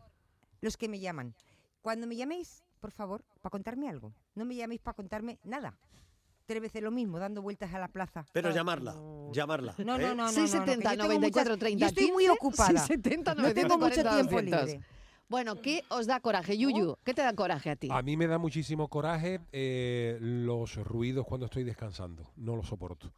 [0.62, 1.34] los que me llaman.
[1.82, 4.13] Cuando me llaméis, por favor, para contarme algo.
[4.36, 5.78] No me llaméis para contarme nada.
[6.45, 8.26] Tres veces lo mismo, dando vueltas a la plaza.
[8.34, 8.95] Pero llamarla,
[9.32, 9.76] llamarla.
[9.80, 10.00] No, ¿eh?
[10.02, 10.28] no, no, no.
[10.28, 12.69] que 670 yo tengo 94 muchas- 30 Yo estoy muy 15, ocupada.
[12.88, 14.65] 670 No tengo mucho 90 tiempo 200.
[14.67, 14.86] libre.
[15.30, 16.95] Bueno, ¿qué os da coraje, Yuyu?
[17.04, 17.88] ¿Qué te da coraje a ti?
[17.91, 22.32] A mí me da muchísimo coraje eh, los ruidos cuando estoy descansando.
[22.36, 23.12] No los soporto.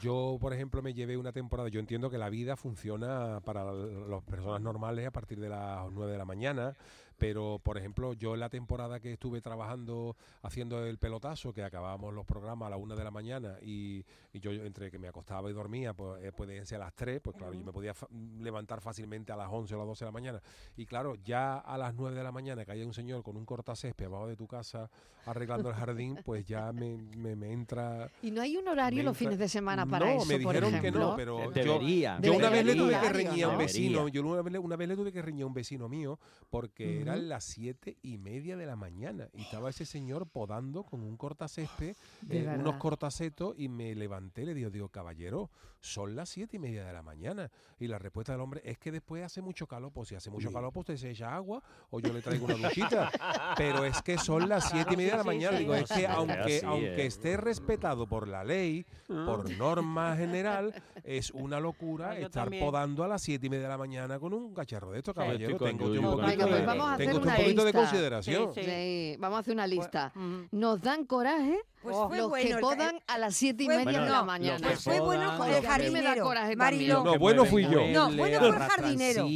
[0.00, 1.68] Yo, por ejemplo, me llevé una temporada.
[1.68, 6.12] Yo entiendo que la vida funciona para las personas normales a partir de las 9
[6.12, 6.76] de la mañana
[7.18, 12.14] pero por ejemplo, yo en la temporada que estuve trabajando haciendo el pelotazo, que acabábamos
[12.14, 15.52] los programas a la una de la mañana y, yo entre que me acostaba y
[15.52, 18.80] dormía, pues eh, pueden ser a las 3, pues claro, yo me podía mm, levantar
[18.80, 20.42] fácilmente a las 11 o las 12 de la mañana.
[20.76, 23.44] Y claro, ya a las 9 de la mañana que haya un señor con un
[23.44, 24.88] cortacésped abajo de tu casa
[25.26, 28.10] arreglando el jardín, pues ya me, me, entra...
[28.22, 30.80] ¿Y no hay un horario los fines de semana para no, eso, me dijeron por
[30.80, 34.08] que no, pero debería, yo, yo una vez le tuve que reñir a un vecino,
[34.08, 38.18] yo una vez le tuve que reñir a un vecino mío porque las siete y
[38.18, 41.96] media de la mañana y estaba ese señor podando con un cortacésped,
[42.30, 46.84] eh, unos cortacetos y me levanté, le digo, digo, caballero, son las siete y media
[46.84, 47.50] de la mañana.
[47.78, 50.48] Y la respuesta del hombre es que después hace mucho calor, pues si hace mucho
[50.48, 50.54] sí.
[50.54, 53.10] calor, pues usted se echa agua o yo le traigo una duchita.
[53.56, 55.58] Pero es que son las siete y media de la mañana.
[55.58, 61.60] Digo, es que aunque, aunque esté respetado por la ley, por norma general, es una
[61.60, 64.98] locura estar podando a las siete y media de la mañana con un cacharro de
[64.98, 65.56] esto, caballero.
[65.58, 66.66] Tengo un poquito de...
[66.66, 67.64] Vamos a hacer una un poquito lista.
[67.64, 69.20] de consideración.
[69.20, 70.12] Vamos a hacer una pues, lista.
[70.50, 74.10] Nos dan coraje pues oh, los bueno, que podan a las siete y media de
[74.10, 74.66] la mañana.
[74.66, 76.10] Pues fue bueno el jardinero.
[76.10, 77.04] Me coraje Marilo.
[77.04, 77.86] No, bueno fui yo.
[77.88, 79.26] No, bueno fue el jardinero.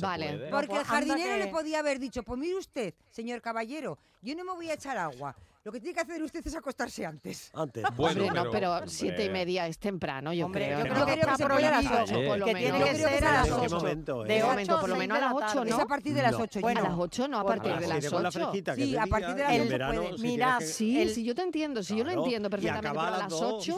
[0.00, 0.48] Vale.
[0.50, 4.52] Porque el jardinero le podía haber dicho, pues mire usted, señor caballero, yo no me
[4.52, 7.50] voy a echar agua lo que tiene que hacer usted es acostarse antes.
[7.52, 7.84] Antes.
[7.96, 10.78] Bueno, no, pero, siete y media es temprano, yo hombre, creo.
[10.78, 13.24] Yo creo que, que, está prohibido, a las 8, por lo que tiene que ser
[13.24, 13.74] a las 8.
[13.74, 14.28] Momento, eh?
[14.28, 15.76] De 8, por lo menos a las 8, ¿no?
[15.76, 16.60] Es a partir de las 8.
[16.60, 18.52] Bueno, a las 8 no, a partir de las 8.
[18.76, 20.16] Sí, a partir de las 8.
[20.20, 23.76] Mira, sí, sí, yo te entiendo, sí, yo lo entiendo perfectamente, pero a las 8,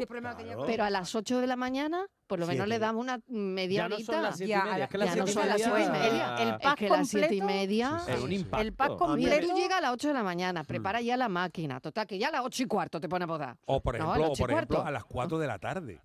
[0.67, 3.89] pero a las de la mañana por lo menos sí, le damos una media ya
[3.89, 4.85] no son las siete y media.
[4.85, 6.37] Es que las ya no son las siete y media.
[6.37, 8.01] El pack es que completo, y media.
[8.07, 8.67] Es un impacto.
[8.67, 9.49] El pack completo.
[9.49, 10.67] Tú llegas a las 8 de la mañana, hmm.
[10.67, 11.81] prepara ya la máquina.
[11.81, 13.57] Total, que ya a las 8 y cuarto te pone a podar.
[13.65, 16.01] O por ejemplo, no, a, o por ejemplo a las 4 de la tarde.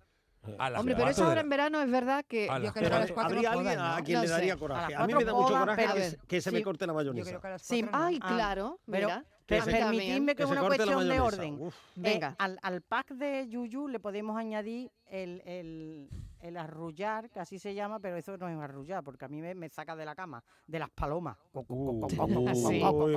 [0.76, 3.52] Hombre, pero eso ahora en verano es verdad que a yo creo que a ¿Habría
[3.52, 4.94] alguien a quien le daría coraje?
[4.94, 7.40] A, mí me da mucho coraje que, se me corte la mayonesa.
[7.58, 8.34] Sí, ay, ah.
[8.34, 9.24] claro, pero, mira.
[9.46, 11.58] Pero permitidme que, que una cuestión de orden.
[11.60, 12.34] Eh, venga.
[12.38, 16.08] Al, al, pack de Yuyu le podemos añadir el, el
[16.44, 19.68] el arrullar, que así se llama, pero eso no es arrullar, porque a mí me,
[19.70, 21.38] saca de la cama, de las palomas.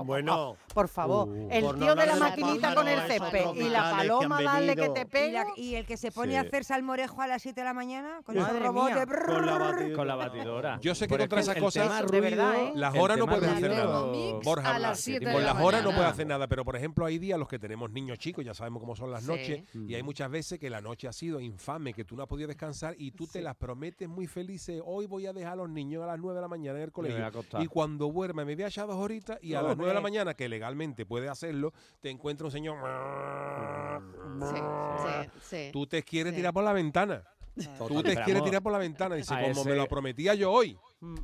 [0.06, 0.56] Bueno.
[0.74, 4.90] Por favor, el tío de la maquinita con el césped y la paloma darle que
[4.90, 5.46] te pega.
[5.58, 8.38] Y, el que se pone a hacer salmorejo a las 7 de la mañana con
[8.38, 10.80] el robot de con, la batidora.
[10.82, 12.72] Yo sé que contra esas cosas, ¿eh?
[12.76, 14.06] las horas no puedes hacer nada.
[14.44, 14.94] Borja,
[15.34, 17.92] con las horas no puede hacer nada, pero por ejemplo hay días los que tenemos
[17.92, 21.10] niños chicos, ya sabemos cómo son las noches, y hay muchas veces que la noche
[21.10, 24.28] ha sido infame, que tú no has podido descansar y tú te las prometes muy
[24.28, 24.82] felices.
[24.86, 26.92] Hoy voy a dejar a los niños a las 9 de la mañana en el
[26.92, 27.32] colegio.
[27.60, 30.02] Y cuando duerme, me voy a echar dos horitas y a las 9 de la
[30.02, 32.78] mañana, que legalmente puede hacerlo, te encuentra un señor.
[34.40, 34.56] Sí,
[35.42, 35.70] sí, ah.
[35.74, 37.24] tú te quieres tirar por la ventana.
[37.60, 37.86] Ah.
[37.88, 40.78] Tú te quieres tirar por la ventana, dice, como ese- me lo prometía yo hoy.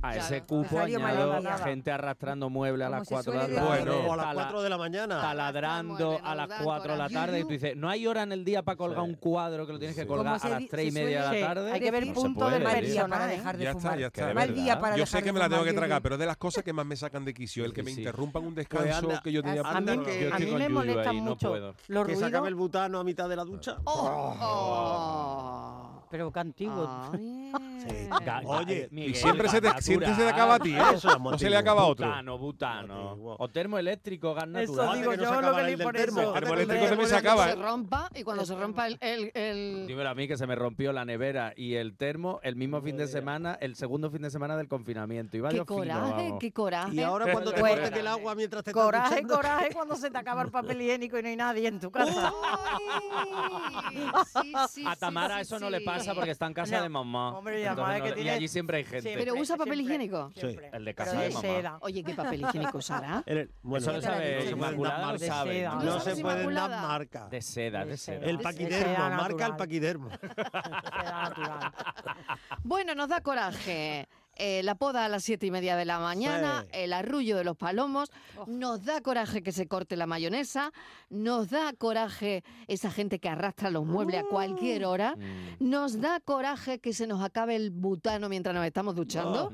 [0.04, 3.62] A ese cupo añado la gente arrastrando muebles a las 4 de la tarde.
[3.68, 4.08] Bueno.
[4.08, 5.20] O a las 4 de la mañana.
[5.20, 8.46] Taladrando a las 4 de la tarde y tú dices, no hay hora en el
[8.46, 11.30] día para colgar un cuadro que lo tienes que colgar a las 3 y media
[11.32, 11.72] de la tarde.
[11.72, 13.08] Hay que ver el No punto de puede, tío.
[13.08, 14.00] María para dejar de Ya está, fumar.
[14.00, 14.34] ya está.
[14.34, 16.38] Mal día para yo sé que me la tengo que tragar, pero es de las
[16.38, 17.66] cosas que más me sacan de quicio.
[17.66, 19.96] El que me interrumpan un pues descanso que yo tenía anda A
[20.40, 22.48] mí me Yuyu molestan mucho los que sacame ruidos.
[22.48, 23.78] el butano a mitad de la ducha.
[23.86, 26.86] Oh, oh pero que antiguo.
[26.88, 27.10] Ah.
[27.54, 28.46] Ay, sí.
[28.46, 30.82] Oye, Miguel, y siempre se, te, siempre se te acaba a ti, ¿eh?
[30.94, 32.06] Eso es no se le acaba a otro.
[32.06, 33.36] Butano, butano.
[33.40, 34.90] O termoeléctrico, gas natural.
[34.90, 36.22] Eso digo que no lo que por termo.
[36.22, 36.34] eso.
[36.34, 37.48] Termoeléctrico también se acaba.
[37.48, 37.56] Se ¿eh?
[37.56, 39.88] rompa y cuando se rompa el, el, el...
[39.88, 42.96] Dímelo a mí que se me rompió la nevera y el termo el mismo fin
[42.96, 45.36] de semana, el segundo fin de semana del confinamiento.
[45.36, 46.96] Iba qué coraje, fino, qué coraje.
[46.96, 49.96] Y ahora cuando te corten pues, el agua mientras te Coraje, estás coraje coraje cuando
[49.96, 52.32] se te acaba el papel higiénico y no hay nadie en tu casa.
[53.24, 54.12] Uy,
[54.44, 57.38] sí, sí, a Tamara eso no le pasa porque está en casa de mamá.
[57.38, 58.22] Hombre, y, Entonces, no, tiene...
[58.22, 59.16] y allí siempre hay gente.
[59.18, 60.32] ¿Pero usa papel higiénico?
[60.36, 60.58] Sí.
[60.72, 61.42] El de casa de, mamá.
[61.42, 61.78] Seda.
[61.82, 63.24] Oye, ¿qué papel higiénico usará?
[63.28, 67.28] El, bueno, Eso lo sabe No se pueden dar marca.
[67.30, 68.26] De seda, de seda.
[68.26, 70.10] El paquidermo, marca el paquidermo.
[72.64, 74.08] Bueno, nos da coraje.
[74.36, 77.56] eh, la poda a las siete y media de la mañana, el arrullo de los
[77.56, 78.46] palomos, oh.
[78.48, 80.72] nos da coraje que se corte la mayonesa,
[81.10, 84.86] nos da coraje esa gente que arrastra los muebles a cualquier mm.
[84.86, 85.70] hora, mm.
[85.70, 89.52] nos da coraje que se nos acabe el butano mientras nos estamos duchando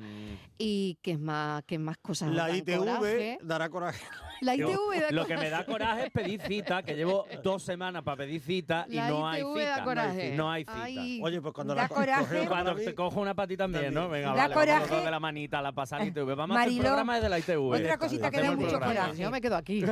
[0.58, 2.32] y que es más, que más cosas.
[2.32, 4.06] La ITV dará coraje.
[4.42, 5.12] La ITV da.
[5.12, 8.86] Lo que me da coraje es pedir cita, que llevo dos semanas para pedir cita
[8.90, 10.36] y no hay cita.
[10.36, 11.24] No hay cita.
[11.24, 12.48] Oye, pues cuando la coraje.
[12.48, 14.10] Cuando te cojo una patita también, ¿no?
[14.10, 14.96] Venga, da coraje.
[14.96, 16.36] De la manita, la pasar ITV.
[16.36, 17.20] Vamos a hacer el programa.
[17.60, 19.18] Otra cosita que da mucho coraje.
[19.18, 19.84] Yo me quedo aquí.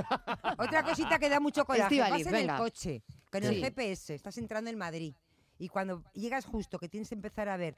[0.58, 2.00] Otra cosita que da mucho coraje.
[2.00, 5.14] Vas en el coche, con el GPS, estás entrando en Madrid
[5.60, 7.76] y cuando llegas justo que tienes que empezar a ver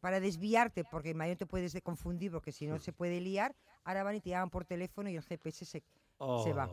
[0.00, 3.54] para desviarte, porque en mayo te puedes confundir, porque si no se puede liar,
[3.84, 5.82] ahora van y te llaman por teléfono y el GPS se,
[6.44, 6.68] se va.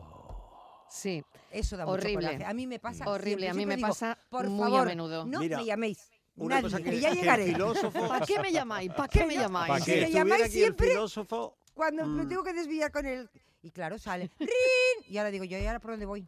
[0.90, 1.22] Sí.
[1.50, 2.14] Eso da Horrible.
[2.16, 2.44] mucho coraje.
[2.44, 3.48] A mí me pasa Horrible, siempre.
[3.50, 5.26] a mí me digo, pasa por muy a favor, menudo.
[5.26, 6.10] No Mira, me llaméis.
[6.36, 7.46] Una Nadie, cosa que, que, ya el llegaré.
[7.46, 8.92] filósofo, ¿Para qué me llamáis?
[8.92, 9.68] ¿Para qué me llamáis?
[9.72, 12.28] para Si que me llamáis aquí el siempre- filósofo, Cuando me Mm.
[12.28, 13.28] tengo que desviar con el...
[13.62, 14.30] Y claro, sale.
[14.38, 14.48] ¡Rin!
[15.08, 16.26] Y ahora digo, ¿yo y ahora por dónde voy?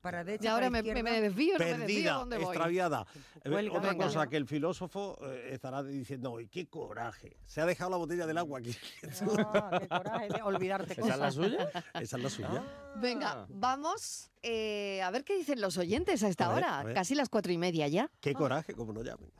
[0.00, 3.06] ¿Para la derecha, Y ahora para me, desvío, no me desvío, perdida, ¿dónde extraviada.
[3.44, 4.04] Eh, Otra venga.
[4.06, 7.36] cosa que el filósofo eh, estará diciendo hoy, qué coraje.
[7.46, 8.76] Se ha dejado la botella del agua aquí.
[9.54, 11.34] Ah, qué coraje de olvidarte ¿Esa es la cosas.
[11.34, 11.70] suya?
[12.00, 12.64] Esa es la suya.
[12.96, 16.78] Venga, vamos eh, a ver qué dicen los oyentes a esta A ver, hora.
[16.80, 16.94] a ver.
[16.94, 18.10] Casi las cuatro y media ya.
[18.20, 19.30] Qué coraje, como no llamen.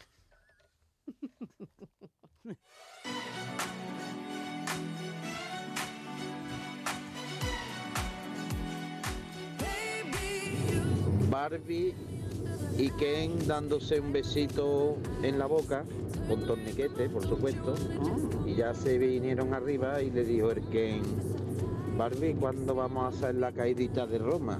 [11.38, 11.94] Barbie
[12.76, 15.84] y Ken dándose un besito en la boca,
[16.28, 17.76] con torniquete, por supuesto,
[18.44, 21.00] y ya se vinieron arriba y le dijo el Ken,
[21.96, 24.58] Barbie, ¿cuándo vamos a hacer la caidita de Roma?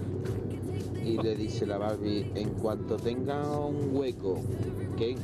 [1.04, 4.40] Y le dice la Barbie, en cuanto tenga un hueco,
[4.96, 5.18] Ken,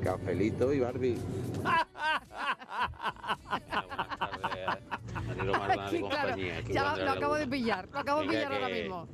[0.00, 1.18] cafelito y Barbie.
[5.90, 9.08] Sí, claro, ya lo, lo acabo de pillar, lo acabo de pillar ahora mismo.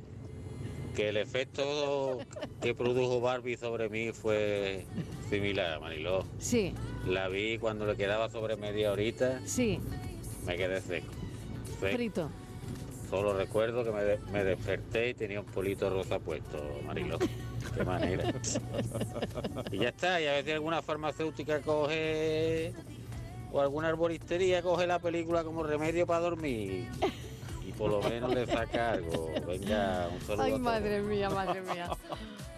[0.97, 2.17] Que el efecto
[2.59, 4.83] que produjo Barbie sobre mí fue
[5.29, 6.25] similar, Mariló.
[6.39, 6.73] Sí,
[7.07, 9.79] La vi cuando le quedaba sobre media horita, sí,
[10.47, 11.05] me quedé seco.
[11.79, 11.95] Seco.
[11.95, 12.29] frito.
[13.11, 16.57] Solo recuerdo que me, de- me desperté y tenía un polito rosa puesto,
[16.87, 17.19] Mariló.
[17.75, 18.33] Qué manera.
[19.71, 22.73] y ya está, y a veces alguna farmacéutica coge
[23.51, 26.87] o alguna arboristería coge la película como remedio para dormir.
[27.67, 29.29] Y por lo menos le saca algo.
[29.45, 30.41] Venga, un saludo.
[30.41, 30.61] a Ay, todos.
[30.61, 31.89] madre mía, madre mía.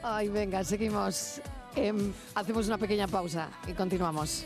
[0.03, 1.41] Ay, venga, seguimos.
[1.75, 4.45] Em, hacemos una pequeña pausa y continuamos.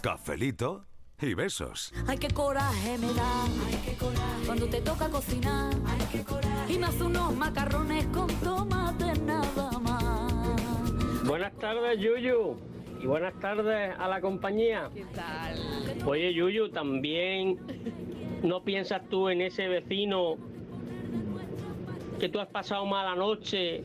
[0.00, 0.84] Cafelito
[1.20, 1.92] y besos.
[2.06, 3.44] Ay, qué coraje me da
[4.44, 5.72] cuando te toca cocinar
[6.68, 11.24] y me hace unos macarrones con tomate nada más.
[11.24, 12.56] Buenas tardes, Yuyu.
[13.00, 14.90] Y buenas tardes a la compañía.
[14.94, 16.02] ¿Qué tal?
[16.06, 17.58] Oye, Yuyu, también
[18.46, 20.36] no piensas tú en ese vecino
[22.20, 23.82] que tú has pasado mala noche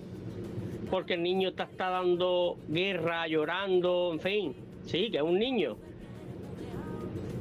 [0.90, 4.56] porque el niño te está dando guerra, llorando, en fin.
[4.86, 5.78] Sí, que es un niño.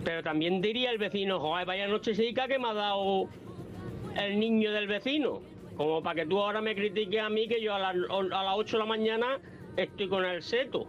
[0.05, 3.29] Pero también diría el vecino, joder, vaya nochecica que me ha dado
[4.17, 5.43] el niño del vecino.
[5.77, 8.77] Como para que tú ahora me critiques a mí que yo a a las 8
[8.77, 9.41] de la mañana
[9.77, 10.87] estoy con el seto.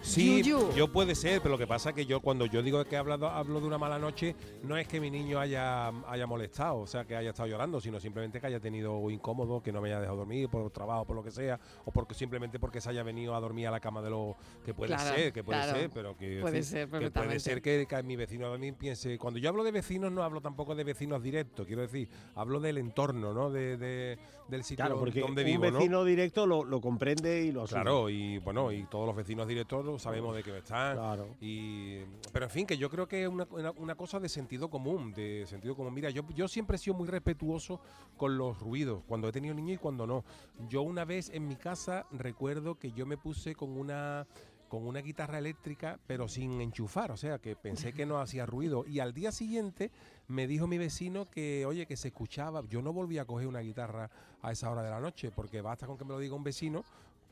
[0.00, 0.72] Sí, Yuyu.
[0.74, 2.98] yo puede ser, pero lo que pasa es que yo cuando yo digo que he
[2.98, 6.86] hablado, hablo de una mala noche, no es que mi niño haya, haya molestado, o
[6.86, 10.00] sea, que haya estado llorando, sino simplemente que haya tenido incómodo, que no me haya
[10.00, 13.34] dejado dormir por trabajo, por lo que sea, o porque simplemente porque se haya venido
[13.34, 15.78] a dormir a la cama de lo que puede Claro, ser, que puede claro.
[15.78, 19.18] ser, pero que, Puede decir, ser que puede ser que, que mi vecino también piense.
[19.18, 22.78] Cuando yo hablo de vecinos, no hablo tampoco de vecinos directos, quiero decir, hablo del
[22.78, 23.50] entorno, ¿no?
[23.50, 25.72] De, de- del sitio Claro, porque donde un vivo, ¿no?
[25.78, 27.82] vecino directo lo, lo comprende y lo asume.
[27.82, 30.96] Claro, y bueno, y todos los vecinos directos sabemos de qué están.
[30.96, 31.28] Claro.
[31.40, 31.98] Y,
[32.32, 35.12] pero en fin, que yo creo que es una, una- una cosa de sentido común,
[35.14, 35.94] de sentido común.
[35.94, 37.80] Mira, yo, yo siempre he sido muy respetuoso
[38.16, 40.24] con los ruidos, cuando he tenido niños y cuando no.
[40.68, 44.26] Yo una vez en mi casa recuerdo que yo me puse con una
[44.68, 48.84] con una guitarra eléctrica, pero sin enchufar, o sea, que pensé que no hacía ruido.
[48.86, 49.90] Y al día siguiente
[50.26, 52.62] me dijo mi vecino que, oye, que se escuchaba.
[52.68, 54.10] Yo no volví a coger una guitarra
[54.42, 56.84] a esa hora de la noche, porque basta con que me lo diga un vecino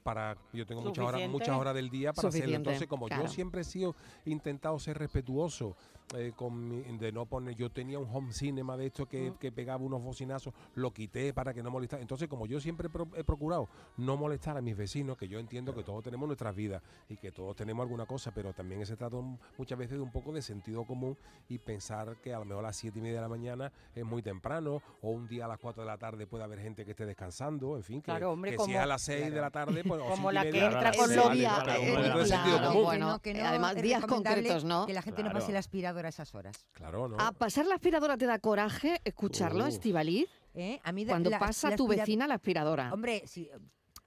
[0.07, 2.55] para yo tengo muchas horas muchas horas del día para hacerlo.
[2.55, 3.25] Entonces como claro.
[3.25, 5.75] yo siempre he sido intentado ser respetuoso
[6.15, 9.51] eh, con mi- de no poner yo tenía un home cinema de esto que, que
[9.51, 12.01] pegaba unos bocinazos lo quité para que no molestara.
[12.01, 15.75] Entonces como yo siempre pro- he procurado no molestar a mis vecinos que yo entiendo
[15.75, 19.17] que todos tenemos nuestras vidas y que todos tenemos alguna cosa pero también se trata
[19.59, 21.17] muchas veces de un poco de sentido común
[21.49, 24.05] y pensar que a lo mejor a las siete y media de la mañana es
[24.05, 26.93] muy temprano o un día a las 4 de la tarde puede haber gente que
[26.93, 29.41] esté descansando en fin que, Claro, hombre, que como- si es a las 6 de
[29.41, 34.87] la tarde pues, Como la que entra con pero eh, bueno, además días concretos, ¿no?
[34.87, 36.57] Que la gente no pase el aspirador a esas horas.
[36.73, 37.17] Claro, ¿no?
[37.19, 39.67] ¿A pasar la aspiradora te da coraje escucharlo.
[39.67, 40.29] Estivaliz?
[40.55, 40.81] ¿eh?
[40.85, 42.93] A mí Cuando la- pasa la tu vecina la aspiradora.
[42.93, 43.51] Hombre, si,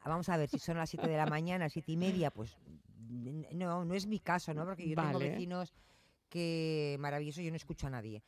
[0.05, 2.57] vamos a ver, si son las 7 de la mañana, siete y media, pues
[3.09, 4.65] no, no es mi caso, ¿no?
[4.65, 5.73] Porque yo tengo vecinos
[6.29, 8.23] que maravilloso, yo no escucho a nadie.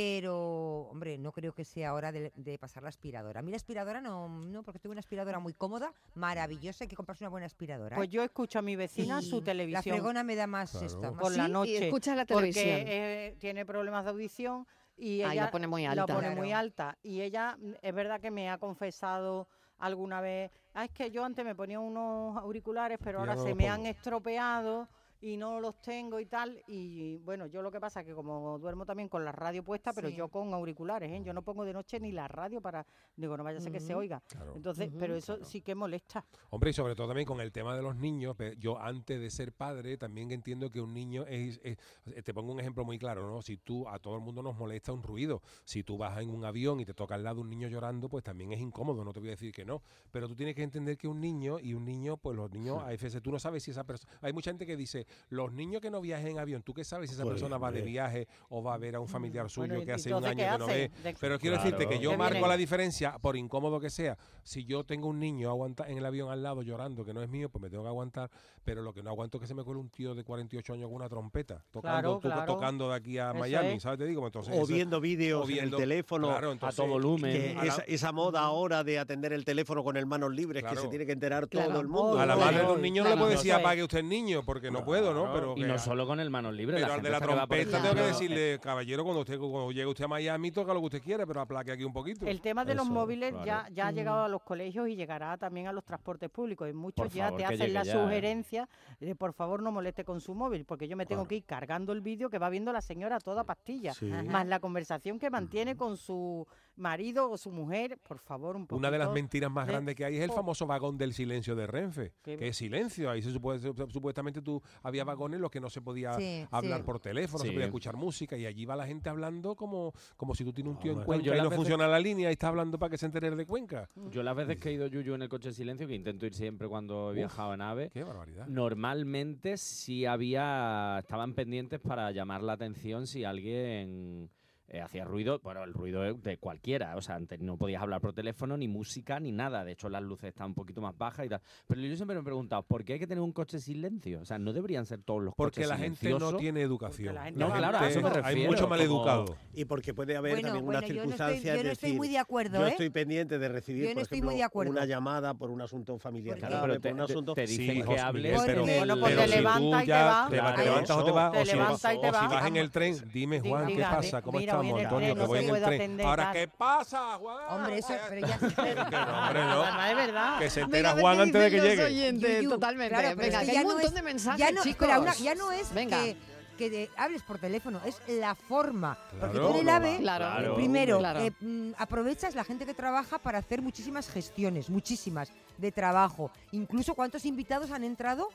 [0.00, 3.40] Pero, hombre, no creo que sea hora de, de pasar la aspiradora.
[3.40, 6.96] A mí la aspiradora no, no, porque tengo una aspiradora muy cómoda, maravillosa, hay que
[6.96, 7.96] comprarse una buena aspiradora.
[7.96, 8.12] Pues ¿eh?
[8.12, 10.86] yo escucho a mi vecina su La televisión fregona me da más Claro.
[10.86, 11.86] esta, más- por la Sí, y noche.
[11.86, 12.80] escucha la porque televisión.
[12.86, 14.66] eh, tiene problemas de audición
[14.98, 16.14] y Ah, y ella la pone muy la alta.
[16.14, 16.98] pone muy alta.
[17.02, 21.24] Y ella, mm, es verdad que me ha confesado alguna vez, ah, es que yo
[21.24, 23.70] antes me ponía unos auriculares, pero Y ahora se me pongo".
[23.74, 24.88] han estropeado
[25.20, 26.62] y no los tengo y tal.
[26.66, 29.92] Y bueno, yo lo que pasa es que como duermo también con la radio puesta,
[29.92, 30.16] pero Sí.
[30.16, 31.22] yo con auriculares, ¿eh?
[31.24, 33.80] yo no pongo de noche ni la radio para, digo, no vaya a ser que
[33.80, 34.22] se oiga.
[34.28, 34.54] Claro.
[34.56, 36.24] Entonces, pero eso sí que molesta.
[36.50, 39.52] Hombre, y sobre todo también con el tema de los niños, yo antes de ser
[39.52, 41.78] padre también entiendo que un niño es, es-
[42.24, 43.42] te pongo un ejemplo muy claro, ¿no?
[43.42, 46.44] Si tú, a todo el mundo nos molesta un ruido, si tú vas en un
[46.44, 49.20] avión y te toca al lado un niño llorando, pues también es incómodo, no te
[49.20, 51.84] voy a decir que no, pero tú tienes que entender que un niño y un
[51.84, 54.66] niño, pues los niños, a veces tú no sabes si esa persona, hay mucha gente
[54.66, 57.34] que dice, los niños que no viajen en avión, ¿tú qué sabes si esa Pues,
[57.34, 60.12] persona va de viaje o va a ver a un familiar suyo Bueno, que hace
[60.14, 60.90] un entonces, año ¿qué que no ve?
[61.12, 64.84] De- Pero quiero decirte que yo marco la diferencia, por incómodo que sea, si yo
[64.84, 67.62] tengo un niño aguanta en el avión al lado llorando, que no es mío, pues
[67.62, 68.30] me tengo que aguantar,
[68.64, 70.86] pero lo que no aguanto es que se me cuele un tío de 48 años
[70.88, 72.54] con una trompeta, tocando, Claro, tú- claro.
[72.54, 73.82] tocando de aquí a Eso Miami, es.
[73.82, 73.98] ¿sabes?
[73.98, 77.32] Te digo, entonces o viendo vídeos en el teléfono claro, a entonces, todo volumen.
[77.32, 80.62] que a la- esa, esa moda ahora de atender el teléfono con el manos libres
[80.64, 81.70] que se tiene que enterar Claro.
[81.70, 82.18] todo el mundo.
[82.18, 84.70] a la madre de un niño no le puede decir apague usted el niño, porque
[84.70, 85.32] no puedo, ¿no?
[85.32, 86.76] Pero y que- no solo con el manos libres.
[86.76, 90.04] pero la al de la trompeta tengo que decirle, caballero, cuando usted cuando llegue usted
[90.04, 92.26] a Miami, toca lo que usted quiere, pero aplaque aquí un poquito.
[92.26, 93.74] El tema de los móviles ya, claro.
[93.74, 93.94] ya ha Mm.
[93.94, 96.68] llegado a los colegios y llegará también a los transportes públicos.
[96.68, 97.94] Y muchos Por ya favor, te hacen la ya, ¿eh?
[97.94, 98.68] sugerencia
[99.00, 101.28] de por favor no moleste con su móvil, porque yo me tengo Claro.
[101.28, 103.92] que ir cargando el vídeo que va viendo la señora toda pastilla.
[103.94, 104.06] Sí.
[104.06, 106.46] Más la conversación que mantiene con su
[106.76, 108.76] marido o su mujer, por favor, un poquito.
[108.78, 111.54] Una de las mentiras más de- grandes que hay es el famoso vagón del silencio
[111.56, 113.10] de Renfe, Qué- que es silencio.
[113.10, 116.84] Ahí se supuestamente tú había vagones en los que no se podía Sí, hablar sí.
[116.84, 117.54] por teléfono, no se Sí.
[117.54, 120.78] podía escuchar música y allí va la gente hablando como, como si tú tienes un
[120.78, 121.02] tío en.
[121.04, 123.46] Cuenca y no veces- funciona la línea y está hablando para que se entere de
[123.46, 123.88] Cuenca.
[124.10, 126.34] Yo las veces que he ido Yuyu en el coche de silencio, que intento ir
[126.34, 127.16] siempre cuando he Uf.
[127.16, 128.46] viajado en AVE, Qué barbaridad.
[128.48, 134.28] normalmente sí había, estaban pendientes para llamar la atención si alguien
[134.68, 138.00] eh, hacía ruido, bueno, el ruido de, de cualquiera, o sea, antes no podías hablar
[138.00, 141.26] por teléfono, ni música, ni nada, de hecho las luces están un poquito más bajas
[141.26, 141.40] y tal.
[141.66, 144.20] Pero yo siempre me he preguntado, ¿por qué hay que tener un coche de silencio?
[144.20, 147.14] O sea, no deberían ser todos los Porque coches la gente no tiene educación.
[147.14, 149.36] la gente No, La claro, a eso me gente- Hay mucho como- maleducado.
[149.54, 151.72] Y porque puede haber Bueno, también bueno, una yo no estoy- circunstancia yo no de
[151.72, 152.70] estoy decir, muy de acuerdo, yo ¿eh?
[152.70, 154.72] estoy pendiente de recibir, Yo no por estoy ejemplo, muy de acuerdo.
[154.72, 157.34] una llamada por un asunto familiar Claro, pero te, por un te- asunto...
[157.34, 158.78] te dicen que José hables pero, en el...
[158.78, 160.26] Bueno, pues pero te si tú levanta y te ya va.
[160.28, 162.28] te, te levantas o te vas, Te o si, vas, y te o si va.
[162.28, 164.22] vas en el tren, dime Di- Juan, ¿qué pasa?
[164.22, 165.80] ¿Cómo mira, tren, Que no voy se en el puede tren.
[165.80, 166.32] atender, Ahora.
[166.32, 167.36] ¿qué pasa, Juan?
[167.50, 168.38] Hombre, eso, pero ya...
[168.38, 169.62] Que no, hombre, no.
[169.62, 170.38] Además, es verdad.
[170.38, 171.84] Que se entera Juan antes de que llegue.
[171.84, 172.94] oyentes, totalmente.
[172.94, 174.88] claro, Venga, que hay ya un no montón es- de mensajes, chicos.
[175.18, 176.16] ya no es que,
[176.56, 178.96] que de- hables por teléfono, es la forma.
[179.20, 180.54] Porque tú en el AVE, Claro, Claro.
[180.56, 181.20] primero, Claro.
[181.20, 186.30] eh, mm, aprovechas la gente que trabaja para hacer muchísimas gestiones, muchísimas, de trabajo.
[186.52, 188.28] Incluso cuántos invitados han entrado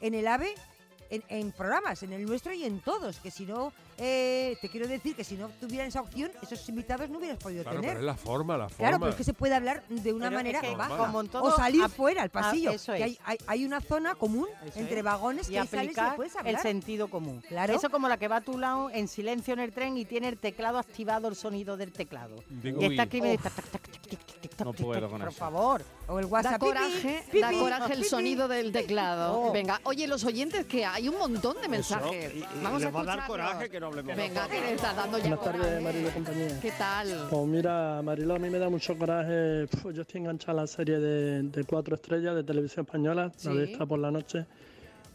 [0.00, 0.54] en el AVE
[1.10, 3.18] en, en programas, en el nuestro y en todos.
[3.20, 7.08] Que si no, eh, te quiero decir que si no tuvieran esa opción, esos invitados
[7.10, 7.96] no hubieras podido Claro, tener.
[7.96, 8.76] pero es la forma, la forma.
[8.78, 10.96] Claro, pero es que se puede hablar de una Pero es manera que, baja.
[10.96, 12.70] como en todo, o salir ap- fuera al ah, pasillo.
[12.70, 13.04] eso que es.
[13.04, 15.04] hay, hay, hay una zona común Eso entre es.
[15.04, 17.42] vagones y que ahí sales y aplicar el sentido común.
[17.48, 17.74] Claro.
[17.74, 20.28] Eso como la que va a tu lado en silencio en el tren y tiene
[20.28, 22.36] el teclado activado, el sonido del teclado.
[22.48, 23.42] Digo, y está escribiendo
[24.64, 25.38] No puedo con Por eso.
[25.38, 25.82] favor.
[26.08, 26.60] O el Da WhatsApp.
[26.60, 28.08] coraje, pipi, da pipi, coraje el pipi.
[28.08, 29.38] sonido del teclado.
[29.40, 29.52] Oh.
[29.52, 32.34] Venga, oye, los oyentes que hay un montón de mensajes.
[32.34, 34.74] y- y Vamos a les va a dar coraje que no hablemos Venga, que le
[34.74, 35.80] está dando ya Buenas tardes, coraje.
[35.80, 36.60] Marilo compañía.
[36.60, 37.26] ¿Qué tal?
[37.30, 39.66] Pues mira, Marilo, a mí me da mucho coraje.
[39.94, 43.64] Yo estoy enganchada a la serie de, de cuatro estrellas de televisión española, la de
[43.64, 44.44] esta por la noche.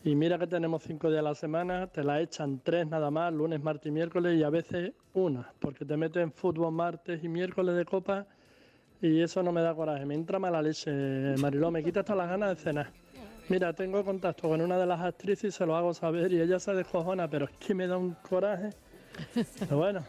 [0.05, 3.33] Y mira que tenemos cinco días a la semana, te la echan tres nada más,
[3.33, 7.73] lunes, martes y miércoles, y a veces una, porque te meten fútbol martes y miércoles
[7.75, 8.25] de copa,
[9.03, 10.89] y eso no me da coraje, me entra mala leche,
[11.37, 12.89] Mariló, me quita hasta las ganas de cenar.
[13.49, 16.57] Mira, tengo contacto con una de las actrices y se lo hago saber, y ella
[16.57, 18.69] se descojona, pero es que me da un coraje.
[19.59, 19.99] Pero bueno,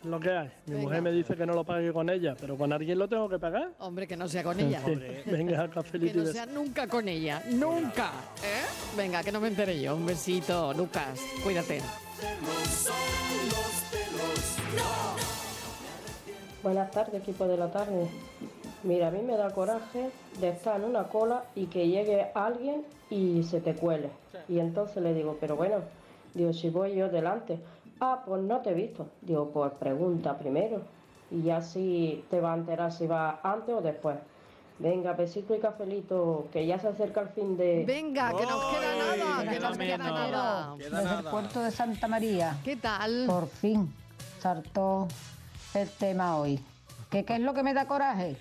[0.00, 0.50] es lo que hay.
[0.66, 0.82] Mi Venga.
[0.82, 3.38] mujer me dice que no lo pague con ella, pero con alguien lo tengo que
[3.38, 3.70] pagar.
[3.78, 4.80] Hombre, que no sea con ella.
[4.80, 7.44] fin, venga, Que cafelito y no sea nunca con ella.
[7.52, 8.10] Nunca.
[8.44, 8.96] ¿Eh?
[8.96, 9.94] Venga, que no me enteré yo.
[9.94, 11.20] Un besito, Lucas.
[11.44, 11.80] Cuídate.
[16.62, 18.08] Buenas tardes, equipo de la tarde.
[18.84, 22.84] Mira, a mí me da coraje de estar en una cola y que llegue alguien
[23.10, 24.10] y se te cuele.
[24.48, 25.76] Y entonces le digo, pero bueno,
[26.34, 27.58] digo, si voy yo delante.
[28.00, 29.06] Ah, pues no te he visto.
[29.20, 30.82] Digo, pues pregunta primero.
[31.32, 34.16] Y así te va a enterar si va antes o después.
[34.78, 37.84] Venga, besito y cafelito, que ya se acerca el fin de...
[37.86, 39.52] Venga, que nos queda nada.
[39.52, 40.74] Que nos queda nada.
[40.76, 43.26] Desde el puerto de Santa María, ¿Qué tal?
[43.26, 43.92] por fin
[44.40, 45.06] saltó
[45.74, 46.62] el tema hoy.
[47.10, 48.36] ¿Qué, ¿Qué es lo que me da coraje?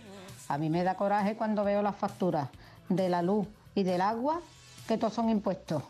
[0.48, 2.50] A mí me da coraje cuando veo las facturas
[2.90, 4.42] de la luz y del agua,
[4.88, 5.84] que todos son impuestos.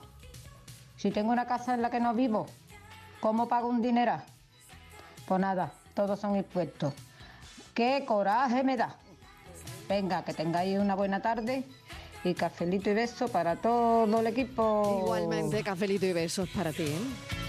[0.97, 2.45] Si tengo una casa en la que no vivo,
[3.19, 4.23] ¿cómo pago un dineral?
[5.25, 6.93] Pues nada, todos son impuestos.
[7.73, 8.95] ¿Qué coraje me da?
[9.89, 11.63] Venga, que tengáis una buena tarde
[12.23, 15.01] y cafelito y beso para todo el equipo.
[15.03, 16.83] Igualmente, cafelito y besos para ti.
[16.83, 17.40] ¿eh?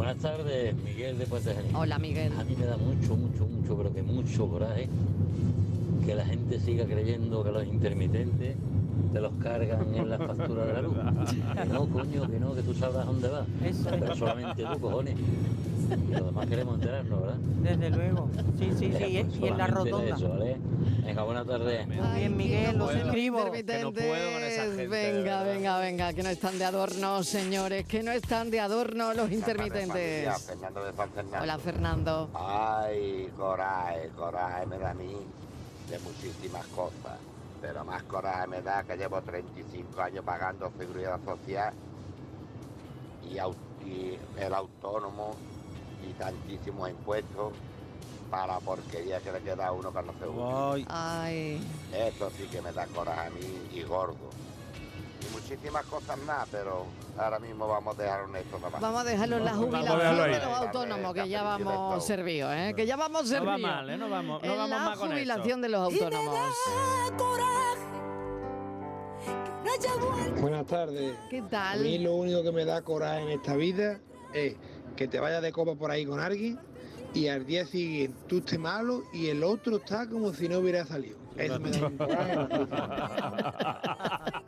[0.00, 1.76] Buenas tardes, Miguel de Puente Genil.
[1.76, 2.32] Hola, Miguel.
[2.40, 4.88] A mí me da mucho, mucho, mucho, pero que mucho coraje
[6.06, 8.56] que la gente siga creyendo que los intermitentes
[9.12, 10.94] te los cargan en la factura de la luz.
[11.54, 13.44] Que no, coño, que no, que tú sabrás dónde va.
[13.60, 15.16] Pero solamente tú, cojones.
[15.90, 17.36] Y los demás queremos enterarnos, ¿verdad?
[17.36, 18.28] Desde luego.
[18.58, 18.88] Sí, sí, sí.
[18.90, 20.16] Venga, y- pues y en la rotonda.
[20.16, 20.56] Eso, ¿vale?
[21.04, 21.86] Venga, buenas tardes.
[21.88, 23.38] Muy bien, Miguel, lo Bueno, suscribo.
[23.40, 24.88] intermitentes.
[24.90, 29.30] venga, venga, venga, que no están de adorno, señores, que no están de adorno los
[29.32, 30.42] intermitentes.
[30.46, 31.42] Fernando de San Fernando.
[31.42, 32.30] Hola, Fernando.
[32.34, 35.16] Ay, coraje, coraje me da a mí
[35.90, 37.18] de muchísimas cosas.
[37.60, 41.74] Pero más coraje me da que llevo 35 años pagando seguridad social
[43.28, 43.36] y
[44.40, 45.34] el autónomo
[46.08, 47.52] y tantísimos impuestos
[48.30, 50.86] para la porquería que le queda a uno que no se usa.
[50.88, 51.60] Ay.
[51.92, 54.14] Eso sí que me da coraje a mí y gordo.
[55.20, 56.86] Y muchísimas cosas más, pero
[57.18, 58.80] ahora mismo vamos a dejar esto nada más.
[58.80, 62.72] Vamos a dejarlo en la jubilación de los autónomos, que ya vamos servidos, ¿eh?
[62.76, 63.60] Que ya vamos No va servidos.
[63.60, 63.98] mal, ¿eh?
[63.98, 65.60] No vamos- no en vamos la con jubilación esto.
[65.62, 66.38] de los autónomos.
[70.40, 71.14] Buenas tardes.
[71.28, 71.78] ¿Qué tal?
[71.80, 73.98] A mí lo único que me da coraje en esta vida
[74.32, 74.54] es
[74.96, 76.58] que te vayas de copa por ahí con alguien
[77.14, 80.84] y al día siguiente tú estés malo y el otro está como si no hubiera
[80.84, 81.18] salido.
[81.36, 81.98] Eso me da un.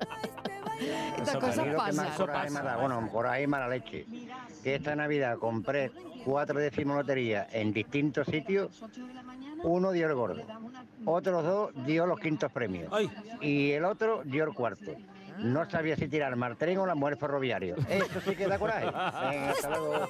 [1.17, 2.07] Estas cosas pasan.
[2.07, 4.07] más coraje me da, bueno, coraje y mala leche,
[4.63, 5.93] que esta Navidad compré
[6.25, 8.83] cuatro décimos loterías en distintos sitios,
[9.63, 10.43] uno dio el gordo,
[11.05, 12.93] otros dos dio los quintos premios
[13.41, 14.93] y el otro dio el cuarto.
[15.39, 17.77] No sabía si tirar Martrín o la mujer ferroviario.
[17.89, 18.87] Eso sí que da coraje.
[18.87, 20.09] Venga, hasta luego.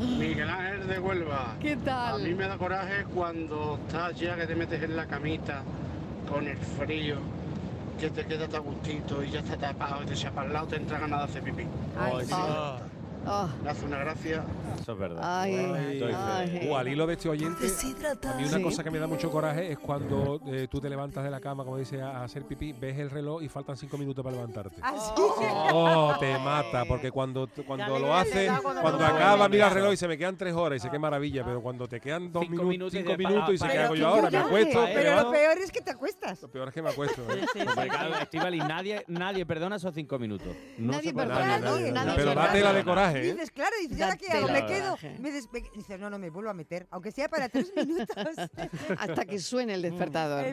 [0.00, 1.54] Miguel Ángel de Huelva.
[1.60, 2.20] ¿Qué tal?
[2.20, 5.62] A mí me da coraje cuando estás ya que te metes en la camita
[6.28, 7.16] con el frío,
[7.98, 10.66] que te queda tan gustito y ya está tapado y te echa para el lado,
[10.66, 11.66] te entra ganas de hacer pipí.
[11.98, 12.34] Ay, sí.
[13.26, 13.48] Ah.
[13.62, 14.44] Me hace una gracia.
[14.80, 15.20] Eso es verdad.
[15.42, 16.68] Ay, ay.
[16.68, 18.62] Uh, al hilo de este oyente, a mí una Sí.
[18.62, 21.64] cosa que me da mucho coraje es cuando eh, tú te levantas de la cama,
[21.64, 24.76] como dice, a hacer pipí, ves el reloj y faltan cinco minutos para levantarte.
[24.82, 24.94] ¿Ah,
[25.72, 29.92] Oh, te mata, porque cuando, cuando lo haces, cuando cuando no acaba, mira el reloj
[29.92, 32.44] y se me quedan tres horas y sé qué maravilla, pero cuando te quedan dos
[32.48, 35.30] Cinco minutos, cinco de- minutos y para- hago yo ahora, me acuesto, me Pero lo
[35.30, 36.42] peor es que te acuestas.
[36.42, 37.22] Lo peor es que me acuesto.
[37.34, 37.44] ¿eh?
[38.22, 40.48] Estivali, nadie, nadie perdona esos cinco minutos.
[40.78, 42.40] No Nadie se perdona, nadie, Pero perdona.
[42.46, 43.32] da tela de coraje, ¿eh?
[43.32, 44.46] Dices, claro, dices, ¿y ahora qué hago?
[44.48, 44.96] la Me quedo.
[45.20, 46.86] Me Dices, no, no, me vuelvo a meter.
[46.90, 48.16] Aunque sea para tres minutos.
[48.98, 50.46] Hasta que suene el despertador.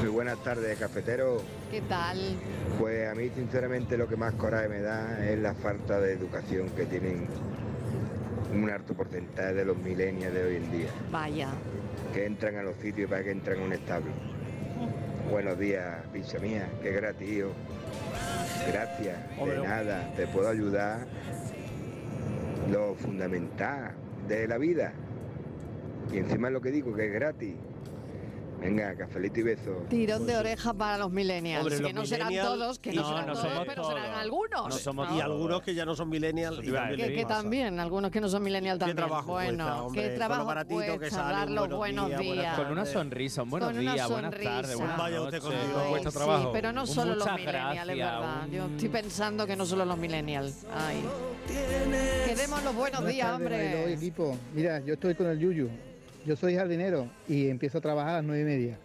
[0.00, 1.42] Muy buenas tardes, cafetero.
[1.70, 2.36] ¿Qué tal?
[2.78, 6.68] Pues a mí sinceramente lo que más coraje me da es la falta de educación
[6.70, 7.26] que tienen
[8.52, 11.48] un alto porcentaje de los millennials de hoy en día, Vaya.
[12.12, 14.12] que entran a los sitios para que entran a un establo.
[15.30, 17.44] Buenos días, picha mía, qué gratis.
[18.66, 21.06] Gracias, de nada, te puedo ayudar.
[22.70, 23.92] Lo fundamental
[24.26, 24.92] de la vida.
[26.12, 27.54] Y encima lo que digo, que es gratis.
[28.64, 29.72] Venga, cafelito y beso.
[29.90, 31.60] Tirón de oreja para los millennials.
[31.62, 34.14] Hombre, que los no serán todos, que no, No, serán no todos, somos pero serán
[34.14, 34.86] algunos.
[35.14, 36.60] y algunos que ya no son millennials.
[36.62, 38.96] y también Que, también, algunos que no son millennials ¿Qué también.
[38.96, 40.02] trabajo bueno, cuesta, hombre?
[40.02, 42.56] qué trabajo que sale, dar los buenos días.
[42.56, 45.60] Con una sonrisa, un buenos días, buenas tardes, buenas Vaya usted noches.
[45.60, 46.12] con Dios.
[46.12, 46.52] Sí, trabajo.
[46.52, 48.44] pero no solo los millennials, es verdad.
[48.44, 50.64] un- Yo estoy pensando que no solo los millennials.
[50.74, 51.04] Ay.
[52.26, 53.92] Que demos los buenos días, hombre.
[53.92, 54.36] equipo.
[54.54, 55.68] Mira, yo estoy con el Yuyu.
[56.24, 58.78] Yo soy jardinero y empiezo a trabajar a las nueve y media.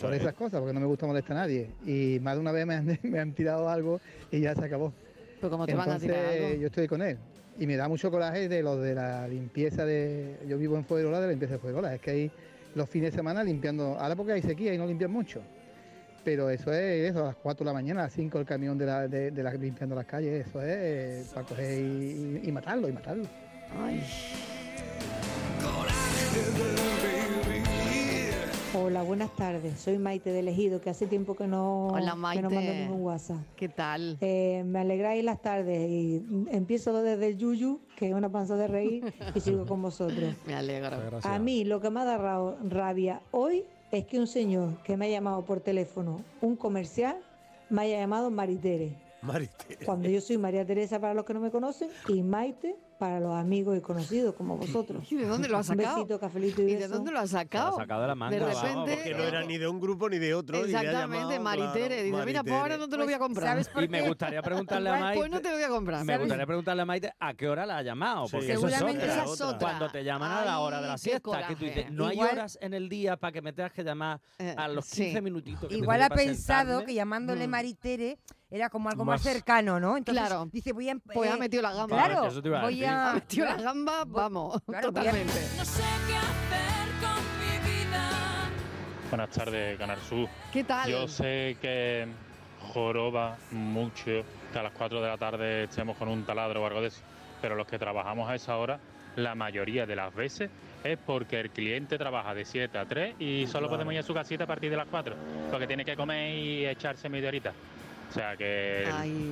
[0.00, 1.68] Por esas cosas, porque no me gusta molestar a nadie.
[1.86, 4.92] Y más de una vez me han, me han tirado algo y ya se acabó.
[5.40, 6.60] Pero como te van a Entonces, tirar algo.
[6.60, 7.18] yo estoy con él.
[7.58, 10.38] Y me da mucho coraje de lo de la limpieza de...
[10.48, 11.94] Yo vivo en Fuegola, de la limpieza de Fuegola.
[11.94, 12.30] Es que hay
[12.74, 13.98] los fines de semana limpiando...
[13.98, 15.42] Ahora porque hay sequía y no limpian mucho.
[16.24, 18.78] Pero eso es eso, a las 4 de la mañana, a las 5 el camión
[18.78, 20.46] de la, de, de la- limpiando las calles.
[20.46, 23.24] Eso es eh, para coger y, y- y matarlo, y matarlo.
[23.78, 24.02] Ay.
[28.84, 29.78] Hola, buenas tardes.
[29.78, 33.38] Soy Maite de Elegido, que hace tiempo que no, Hola, que no mando ningún WhatsApp.
[33.54, 34.18] ¿Qué tal?
[34.20, 36.20] Eh, me alegráis las tardes y
[36.50, 40.34] empiezo desde el Yuyu, que es una panza de reír, y sigo con vosotros.
[40.46, 40.96] Me alegro.
[41.22, 45.06] A mí lo que me ha dado rabia hoy es que un señor que me
[45.06, 47.18] ha llamado por teléfono, un comercial,
[47.70, 48.96] me haya llamado Maritere.
[49.22, 49.78] Marite.
[49.84, 53.34] Cuando yo soy María Teresa para los que no me conocen y Maite para los
[53.34, 55.10] amigos y conocidos como vosotros.
[55.10, 55.96] ¿Y de dónde lo has sacado?
[55.96, 57.70] Besito, cafelito y, ¿Y de dónde lo has sacado?
[57.70, 58.36] Lo has sacado de la manga.
[58.36, 58.94] De repente.
[58.94, 60.64] porque no era ni de un grupo ni de otro.
[60.64, 62.04] Exactamente, Maritere.
[62.04, 63.60] Dice, mira, pues ahora no te lo voy a pues, comprar.
[63.82, 65.18] Y me gustaría preguntarle a pues, pues Maite.
[65.18, 66.04] Pues no te lo voy a comprar.
[66.04, 68.28] Me gustaría preguntarle a Maite a qué hora la ha llamado.
[68.28, 69.24] Seguramente es otra.
[69.24, 69.58] esa otra.
[69.58, 71.48] Cuando te llaman a la hora de la siesta,
[71.90, 74.88] no hay horas en el día para que me tengas que llamar eh, a los
[74.88, 75.72] 15 minutitos.
[75.72, 77.50] Igual ha pensado que llamándole mm.
[77.50, 78.18] Maritere
[78.52, 79.96] era como algo más, cercano, ¿no?
[79.96, 80.46] Entonces claro.
[80.52, 80.92] dice, voy a...
[80.92, 81.96] Em- pues eh, metido la gamba.
[81.96, 83.10] Claro, voy a...
[83.10, 85.40] Ha metido la gamba, vamos, totalmente.
[85.56, 88.10] No sé qué hacer con mi vida.
[89.08, 90.28] Buenas tardes, Ganar Sur.
[90.52, 90.90] ¿Qué tal?
[90.90, 92.06] Yo sé que
[92.60, 94.22] joroba mucho
[94.52, 97.00] que a las 4 de la tarde estemos con un taladro o algo de eso,
[97.40, 98.78] pero los que trabajamos a esa hora,
[99.16, 100.50] la mayoría de las veces
[100.84, 104.12] es porque el cliente trabaja de 7 a 3 y solo podemos ir a su
[104.12, 105.16] casita a partir de las 4,
[105.50, 107.54] porque tiene que comer y echarse media horita.
[108.12, 108.86] O sea que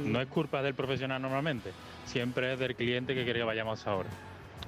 [0.06, 1.70] no es culpa del profesional normalmente,
[2.06, 4.08] siempre es del cliente que quiere que vayamos ahora.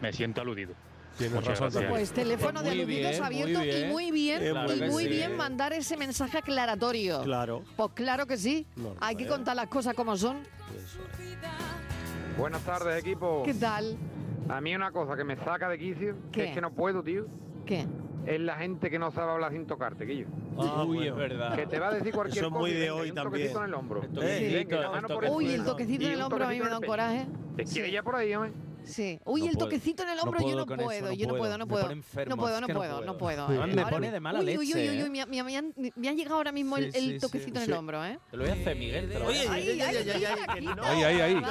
[0.02, 0.74] Me siento aludido.
[1.16, 1.70] Tienes razón.
[1.70, 1.90] Gracias.
[1.90, 7.22] Pues teléfono de aludidos bien, y muy bien, y muy bien mandar ese mensaje aclaratorio.
[7.22, 7.62] Claro.
[7.74, 8.66] Pues claro que sí.
[9.00, 10.40] Hay que contar las cosas como son.
[12.36, 13.42] Buenas tardes, equipo.
[13.44, 13.96] ¿Qué tal?
[14.50, 17.26] A mí una cosa que me saca de quicio es que no puedo, tío.
[17.64, 17.86] ¿Qué?
[18.26, 20.26] es la gente que no sabe hablar sin tocarte, Guillo.
[20.58, 21.54] Ah, Uy, es verdad.
[21.54, 22.58] Que te va a decir cualquier cosa.
[22.58, 23.48] muy de hoy un también.
[23.48, 24.02] Toquecito en el hombro.
[24.02, 24.54] El toquecito, sí.
[24.54, 25.32] el toquecito.
[25.32, 27.26] Uy, el toquecito en el hombro a mí me da un coraje.
[27.56, 28.52] Te quiere ya por ahí, hombre.
[28.84, 29.20] Sí.
[29.24, 31.58] Uy, no el toquecito en el hombro, no yo no puedo, eso, yo no puedo,
[31.58, 31.88] no puedo.
[31.94, 33.48] No puedo, no puedo, no puedo.
[33.48, 34.58] Me pone de mala leche.
[34.58, 37.12] Uy, uy, uy, uy, me, me, me, han, me ha llegado ahora mismo sí, el,
[37.12, 38.18] el, toquecito sí, en el hombro, ¿eh?
[38.30, 39.08] Te lo voy a hacer, Miguel.
[39.08, 39.50] Te lo voy a hacer.
[39.52, 40.68] Ay, ay, ay, ay.
[40.82, 41.42] Ay, ay, ay.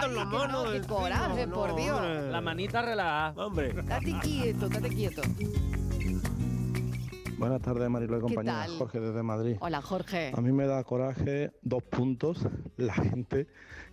[0.00, 0.72] Como los monos.
[0.72, 2.00] Qué coraje, por Dios.
[2.30, 3.44] La manita relajada.
[3.44, 3.70] Hombre.
[3.70, 5.22] Estate quieto, estate quieto.
[7.38, 8.52] Buenas tardes, Marilo y compañía.
[8.52, 8.78] Tal?
[8.78, 9.56] Jorge desde Madrid.
[9.60, 10.32] Hola, Jorge.
[10.34, 12.44] A mí me da coraje dos puntos.
[12.76, 13.46] La gente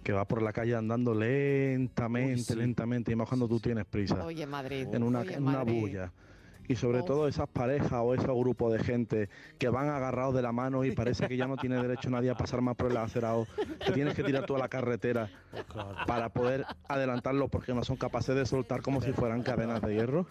[0.04, 4.26] que va por la calle andando lentamente, lentamente, y más cuando tú tienes prisa.
[4.26, 4.88] Oye, Madrid.
[4.92, 6.12] En una, en bulla
[6.68, 10.52] y sobre todo esas parejas o esos grupos de gente que van agarrados de la
[10.52, 13.48] mano y parece que ya no tiene derecho nadie a pasar más por el acerado,
[13.86, 15.30] te tienes que tirar tú a la carretera
[16.08, 20.26] para poder adelantarlos porque no son capaces de soltar como si fueran cadenas de hierro.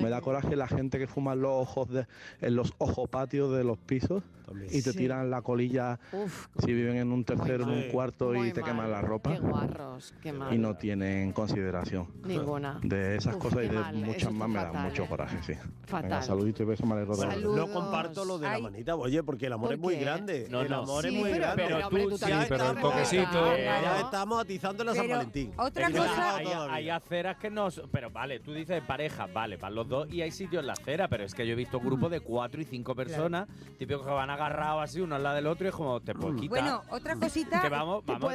[0.00, 2.06] Me da coraje la gente que fuma en los ojos de,
[2.40, 4.68] en los ojopatios de los pisos También.
[4.72, 4.98] y te sí.
[4.98, 8.70] tiran la colilla Uf, si viven en un tercero, en un cuarto y te mal.
[8.70, 9.32] queman la ropa.
[9.32, 10.52] Qué guarros, qué mal.
[10.54, 12.08] Y no tienen consideración.
[12.24, 12.78] Ninguna.
[12.82, 13.94] De esas Uf, cosas y de mal.
[13.96, 15.08] muchas Eso más me da mucho ¿eh?
[15.08, 15.52] coraje, sí.
[15.86, 16.22] Fatal.
[16.22, 17.06] Saludito y beso, María
[17.36, 18.62] No comparto lo de la Ay.
[18.62, 20.46] manita, oye, porque el amor es muy grande.
[20.50, 21.64] No, el amor sí, es muy pero, grande.
[21.66, 23.52] Pero, pero tú, sí, pero el toquecito.
[23.54, 23.64] Eh.
[23.64, 25.52] Ya estamos atizando la San Valentín.
[25.56, 26.36] Otra cosa.
[26.70, 27.82] Hay aceras que nos.
[27.92, 31.06] Pero vale, tú dices pareja, vale, para los dos y hay sitio en la acera,
[31.06, 33.46] pero es que yo he visto grupos de cuatro y cinco personas,
[33.78, 36.34] típicos que van agarrados así uno al lado del otro y es como, te puedes
[36.34, 36.40] mm.
[36.40, 36.60] quitar.
[36.60, 37.62] Bueno, otra cosita.
[37.86, 38.30] Un poco.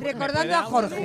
[0.00, 1.04] Recordando a Jorge.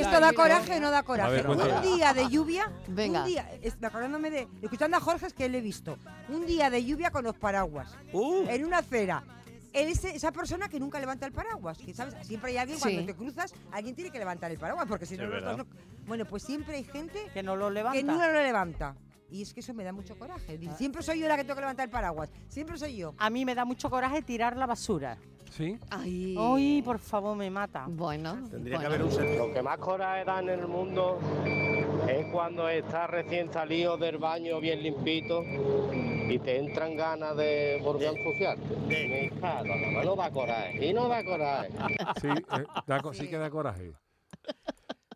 [0.00, 1.46] ¿Esto da coraje o no da coraje?
[1.46, 3.20] un día de lluvia, Venga.
[3.20, 3.48] un día,
[3.82, 5.98] acordándome de, escuchando a Jorge es que le he visto,
[6.28, 8.46] un día de lluvia con los paraguas, uh.
[8.48, 9.22] en una acera,
[9.76, 11.78] es esa persona que nunca levanta el paraguas.
[11.78, 12.14] Que, ¿sabes?
[12.26, 15.26] Siempre hay alguien, cuando te cruzas, alguien tiene que levantar el paraguas, porque si no,
[15.26, 15.66] no...
[16.06, 18.96] Bueno, pues siempre hay gente que no lo levanta.
[19.28, 20.58] Y es que eso me da mucho coraje.
[20.68, 20.74] Ah.
[20.76, 22.30] Siempre soy yo la que tengo que levantar el paraguas.
[22.48, 23.14] Siempre soy yo.
[23.18, 25.18] A mí me da mucho coraje tirar la basura.
[25.50, 25.78] ¿Sí?
[25.90, 27.86] Ay, por favor, me mata.
[27.88, 28.46] Bueno.
[28.50, 29.48] Tendría que haber un centro.
[29.48, 31.18] Lo que más coraje da en el mundo
[32.08, 35.42] es cuando está recién salido del baño bien limpito
[36.28, 38.76] y te entran ganas de volver a ensuciarte.
[38.88, 41.70] Me no, no da coraje, y no da coraje.
[42.20, 43.92] Sí, eh, sí que da coraje.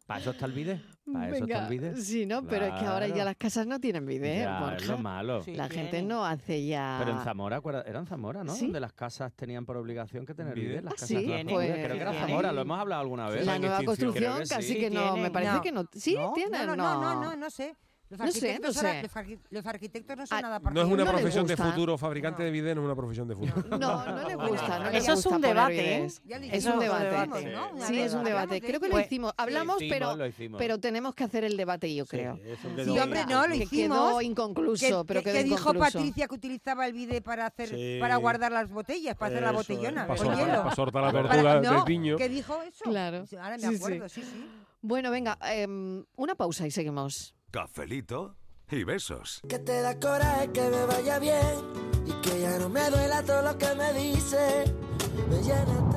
[0.06, 0.80] Para eso está el bidet.
[1.12, 1.96] Para eso está el bidet.
[1.96, 4.76] Sí, no, pero es que ahora ya las casas no tienen bidet, Ya, Borja.
[4.76, 5.42] es lo malo.
[5.46, 6.96] La gente no hace ya.
[6.98, 8.52] Pero en Zamora, era en Zamora, ¿no?
[8.54, 8.66] ¿Sí?
[8.66, 10.82] Donde las casas tenían por obligación que tener bidet.
[10.82, 11.44] Las ah, casas sí.
[11.48, 12.12] Pues, creo que era.
[12.12, 13.46] Zamora, lo hemos hablado alguna vez.
[13.46, 15.84] La nueva construcción que casi que no, me parece que no.
[15.92, 17.76] Sí, tienen, no, no, no, no, no, no sé.
[18.10, 19.18] Los arquitectos, no sé, no sé.
[19.18, 20.84] Ahora, los arquitectos no son ah, nada partidos.
[20.84, 23.36] No es una no profesión de futuro, fabricante de bidet no es una profesión de
[23.36, 23.78] futuro.
[23.78, 24.78] No, no, le gusta.
[24.80, 26.04] No le Eso gusta es un debate.
[26.04, 27.50] Es un debate.
[27.86, 28.60] Sí, es un debate.
[28.60, 29.32] Creo que lo hicimos.
[29.36, 30.16] Hablamos, pero,
[30.58, 32.36] pero tenemos que hacer el debate, yo creo.
[32.84, 33.70] Sí, hombre, no, lo hicimos.
[33.70, 38.16] Que quedó inconcluso, que, pero quedó dijo Patricia que utilizaba el bidet para hacer para
[38.16, 40.62] guardar las botellas, para hacer la botellona hielo.
[40.64, 42.16] Para soltar la tortuga del piño.
[42.16, 42.84] ¿Qué dijo eso?
[42.84, 43.24] Claro.
[43.40, 44.46] Ahora me acuerdo, sí, sí.
[44.82, 48.36] Bueno, venga, em, una pausa y seguimos cafelito
[48.70, 49.40] y besos.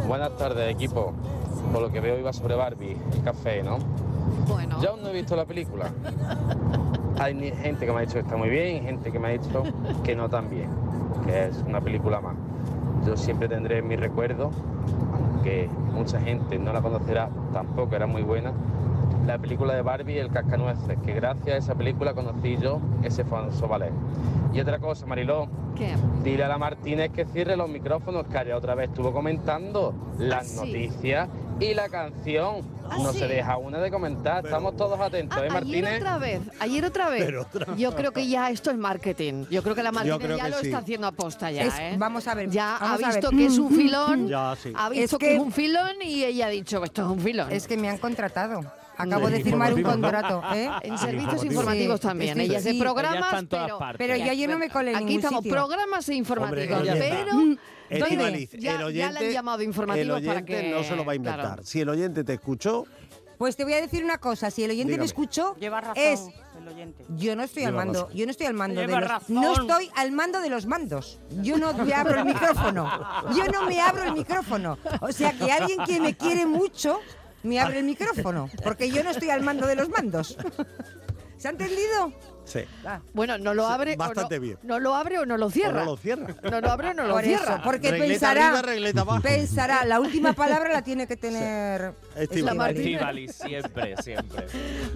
[0.08, 1.14] Buenas tardes, equipo.
[1.72, 3.78] Por lo que veo iba sobre Barbie, el café, ¿no?
[4.47, 4.82] Bueno.
[4.82, 5.91] Yo aún no he visto la película.
[7.20, 9.32] Hay gente que me ha dicho que está muy bien y gente que me ha
[9.32, 9.64] dicho
[10.04, 10.70] que no tan bien,
[11.26, 12.36] que es una película más.
[13.06, 14.49] Yo siempre tendré en mi recuerdo,
[15.14, 18.51] aunque mucha gente no la conocerá, tampoco era muy buena,
[19.26, 23.67] la película de Barbie El Cascanueces, que gracias a esa película conocí yo ese famoso
[23.67, 23.91] ballet.
[24.53, 25.95] Y otra cosa, Mariló, ¿Qué?
[26.24, 30.47] dile a la Martínez que cierre los micrófonos, que ayer otra vez estuvo comentando las
[30.47, 30.55] sí?
[30.57, 32.74] noticias y la canción.
[32.89, 33.19] ¿Ah, no sí?
[33.19, 35.97] se deja una de comentar, estamos todos atentos, ¿eh, Ayer Martínez?
[36.01, 37.24] otra vez, ayer otra vez.
[37.26, 39.45] Pero otra Yo creo que ya esto es marketing.
[39.49, 40.65] Yo creo que la Martínez ya lo sí.
[40.67, 41.95] está haciendo aposta ya, Es- ¿eh?
[41.97, 42.49] vamos a ver.
[42.49, 44.28] Ya ha visto que es un filón.
[44.28, 44.74] Ya, sí.
[44.76, 45.26] Ha visto Es que...
[45.28, 47.51] que- es un filón y ella ha dicho esto es un filón.
[47.51, 48.61] Es que me han contratado.
[48.98, 50.41] Acabo de firmar un contrato.
[50.54, 50.70] ¿eh?
[50.84, 52.39] En servicios informativos también.
[52.39, 55.54] Ella es de programas, pero, Pero yo ayer no me colé Aquí estamos, sitio.
[55.54, 56.78] programas e informativos.
[56.80, 56.94] Hombre, ya
[57.89, 60.96] pero ya, el ya oyente, le han llamado el informativos para oyente que no se
[60.96, 61.39] lo va a inventar.
[61.41, 61.64] claro.
[61.64, 62.86] Si el oyente te escuchó,
[63.38, 65.02] Pues te voy a decir una cosa, si el oyente Dígame.
[65.02, 66.22] me escuchó, Lleva razón es
[66.58, 67.04] el oyente.
[67.18, 68.18] yo no estoy al mando, razón.
[68.18, 69.36] yo no estoy al mando de los, razón.
[69.36, 71.20] no estoy al mando de los mandos.
[71.41, 72.89] Yo no me abro el micrófono.
[73.36, 74.78] Yo no me abro el micrófono.
[75.02, 77.00] O sea que alguien que me quiere mucho
[77.44, 80.38] me abre el micrófono, porque yo no estoy al mando de los mandos.
[81.38, 82.14] ¿Se ha entendido?
[82.46, 82.62] Sí.
[83.14, 84.58] Bueno, no lo Sí, abre bastante o no, bien.
[84.64, 85.82] no lo abre o no lo cierra.
[85.82, 86.28] O no lo cierra.
[86.50, 87.54] No lo abre o no lo Por cierra.
[87.56, 89.22] eso, porque Regleta pensará, arriba, regleta abajo.
[89.22, 92.80] pensará, la última palabra la tiene que tener Estivaliz.
[92.80, 94.46] Estivali, siempre, siempre.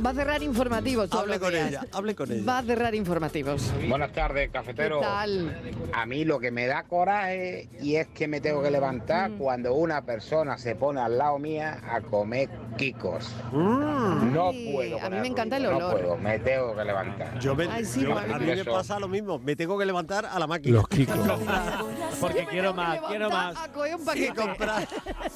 [0.06, 1.12] Va a cerrar informativos.
[1.12, 1.70] Hable con días.
[1.70, 2.44] ella, hable con ella.
[2.48, 3.72] Va a cerrar informativos.
[3.88, 5.00] Buenas tardes, cafetero.
[5.00, 5.62] ¿Qué tal?
[5.94, 9.38] A mí lo que me da coraje y es que me tengo que levantar Mm.
[9.38, 13.30] cuando una persona se pone al lado mía a comer quicos.
[13.52, 15.02] No Ay, puedo.
[15.02, 15.82] a mí me encanta el olor.
[15.82, 17.37] No puedo, me tengo que levantar.
[17.40, 19.40] Yo me, Ay, sí, yo- a mí me pasa lo mismo.
[19.40, 20.78] Me tengo que levantar a la máquina.
[20.78, 21.18] Los kikos.
[22.20, 23.56] Porque quiero más, quiero más.
[23.58, 24.34] A coger un que paquete.
[24.36, 24.88] comprar.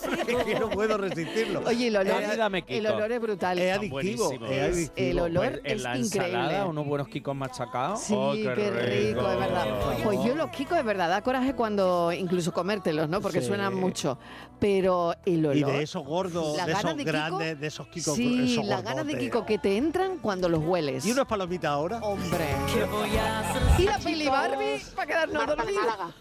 [0.27, 1.61] es que no puedo resistirlo.
[1.65, 2.93] Oye, el olor, dame, el Kiko.
[2.93, 3.59] olor es brutal.
[3.59, 3.91] Es adictivo.
[3.93, 4.51] buenísimos.
[4.51, 5.09] Es adictivo.
[5.09, 6.27] el olor Pues en es la increíble.
[6.37, 8.01] ensalada, unos buenos kikos machacados.
[8.01, 9.67] Sí, Oh, qué, rico, es verdad.
[10.03, 13.21] Pues yo los kikos es verdad, da coraje cuando incluso comértelos, ¿no?
[13.21, 13.47] Porque Sí.
[13.47, 14.17] suenan mucho.
[14.59, 15.57] Pero el olor.
[15.57, 18.15] Y de esos gordos, La de esos de Kiko, grandes, de esos kikos.
[18.15, 19.19] Sí, esos las ganas de gordotes.
[19.31, 21.03] Kiko que te entran cuando los hueles.
[21.05, 21.90] ¿Y unas palomitas ahora?
[22.01, 22.55] Hombre.
[22.89, 25.85] voy a hacer Y la peli Barbie para quedarnos Marta de dormidos.
[25.85, 26.13] Málaga.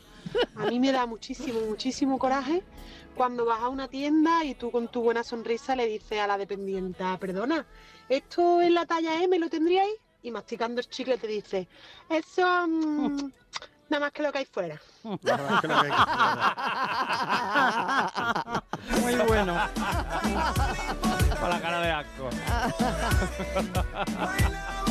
[0.56, 2.62] A mí me da muchísimo, muchísimo coraje
[3.14, 6.38] cuando vas a una tienda y tú con tu buena sonrisa le dices a la
[6.38, 7.66] dependienta, perdona,
[8.08, 9.92] ¿esto es la talla M lo tendríais?
[10.22, 11.68] Y masticando el chicle te dice,
[12.08, 13.32] eso mm,
[13.88, 14.80] nada más que lo que hay fuera.
[15.02, 15.14] Muy
[19.26, 19.58] bueno.
[21.40, 22.30] Con la cara de asco.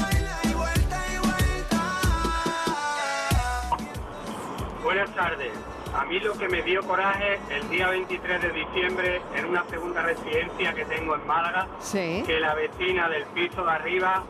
[4.89, 5.51] Buenas tardes.
[5.93, 10.01] A mí lo que me dio coraje el día 23 de diciembre en una segunda
[10.01, 12.23] residencia que tengo en Málaga, Sí.
[12.25, 14.23] que la vecina del piso de arriba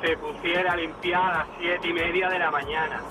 [0.00, 3.02] se pusiera a limpiar a las siete y media de la mañana.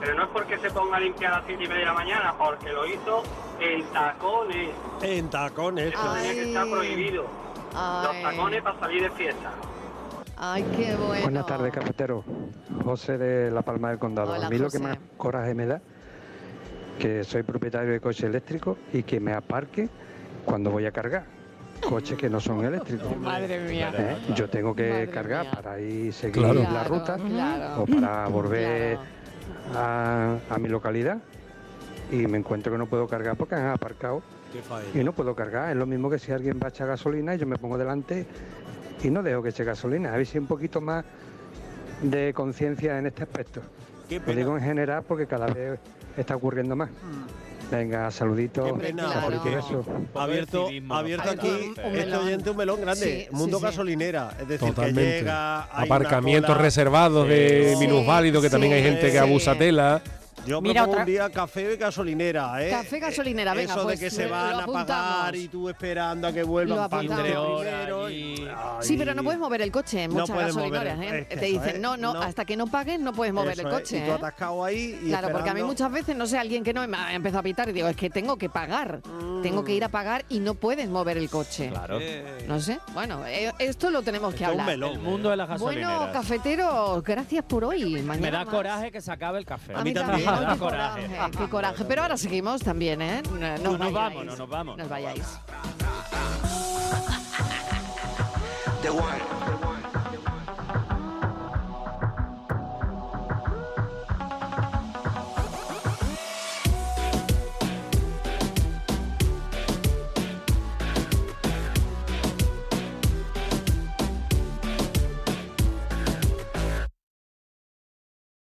[0.00, 1.92] Pero no es porque se ponga a limpiar a las siete y media de la
[1.92, 3.22] mañana, porque lo hizo
[3.60, 4.70] en tacones.
[5.02, 5.92] En tacones.
[5.92, 6.70] Eso tenía que estar Ay.
[6.70, 7.26] prohibido.
[7.74, 9.50] Los tacones para salir de fiesta.
[10.38, 11.22] Ay, qué bueno.
[11.22, 12.24] Buenas tardes, cafetero.
[12.84, 14.32] José de La Palma del Condado.
[14.32, 15.80] Hola, a mí lo que más coraje me da,
[16.98, 19.88] que soy propietario de coche eléctrico y que me aparque
[20.44, 21.24] cuando voy a cargar.
[21.88, 23.16] Coches que no son eléctricos.
[23.20, 23.92] Madre mía.
[23.96, 24.16] ¿Eh?
[24.34, 25.52] Yo tengo que Madre cargar mía.
[25.54, 26.62] para ir seguir Claro.
[26.62, 27.82] la ruta claro.
[27.82, 28.98] o para volver
[29.76, 31.18] a, a mi localidad
[32.10, 34.22] y me encuentro que no puedo cargar porque han aparcado
[34.94, 35.70] y no puedo cargar.
[35.70, 38.26] Es lo mismo que si alguien va a echar gasolina y yo me pongo delante
[39.02, 40.12] y no dejo que eche gasolina.
[40.12, 41.04] A ver si un poquito más
[42.02, 43.60] de conciencia en este aspecto.
[44.08, 45.78] Qué Lo digo en general porque cada vez
[46.16, 46.90] está ocurriendo más.
[47.70, 48.72] Venga, saluditos.
[48.72, 49.84] Qué pena, Claro.
[50.14, 52.24] abierto, aquí este melón.
[52.26, 53.26] oyente un melón grande.
[53.28, 54.30] Sí, Mundo sí, gasolinera.
[54.40, 55.02] Es decir, Totalmente.
[55.02, 55.62] que llega.
[55.64, 57.86] Aparcamientos reservados de Sí.
[57.86, 60.00] minusválidos, que también hay Sí, gente que abusa tela.
[60.48, 62.70] Yo Mira, propongo otra- un día café gasolinera, ¿eh?
[62.70, 66.26] Café gasolinera, venga, Eso pues, de que se lo van a pagar y tú esperando
[66.28, 68.46] a que vuelvan para Entre horas y-.
[68.80, 70.98] Sí, pero no puedes mover el coche en No muchas gasolineras.
[71.00, 71.18] ¿eh?
[71.20, 71.78] es que Te dicen, ¿eh?
[71.78, 72.22] no, no, No.
[72.22, 73.98] hasta que no pagues no puedes mover Eso el es, coche.
[73.98, 74.14] Y tú ¿eh?
[74.14, 76.96] atascado ahí y Claro, porque a mí muchas veces, no sé, alguien que no me
[76.96, 79.00] ha empezado a pitar y digo, es que tengo que pagar.
[79.42, 81.68] Tengo que ir a pagar y no puedes mover el coche.
[81.68, 81.98] Claro.
[82.46, 82.78] No sé.
[82.94, 84.66] Bueno, eh, esto lo tenemos que Esto es hablar.
[84.66, 84.92] melón.
[84.92, 85.96] El mundo de las gasolineras.
[85.98, 88.02] Bueno, cafeteros, gracias por hoy.
[88.02, 88.54] Mañana me da más.
[88.54, 89.74] coraje que se acabe el café.
[89.74, 90.28] A mí también.
[90.38, 91.08] Ay, qué coraje.
[91.38, 91.84] qué coraje.
[91.84, 93.22] Pero ahora seguimos también, ¿eh?
[93.30, 94.76] No, no os No nos vamos, no nos vamos.
[94.76, 95.38] No os vayáis.
[98.82, 99.38] The one.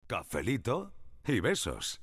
[0.06, 0.92] Cafelito
[1.26, 2.01] y besos.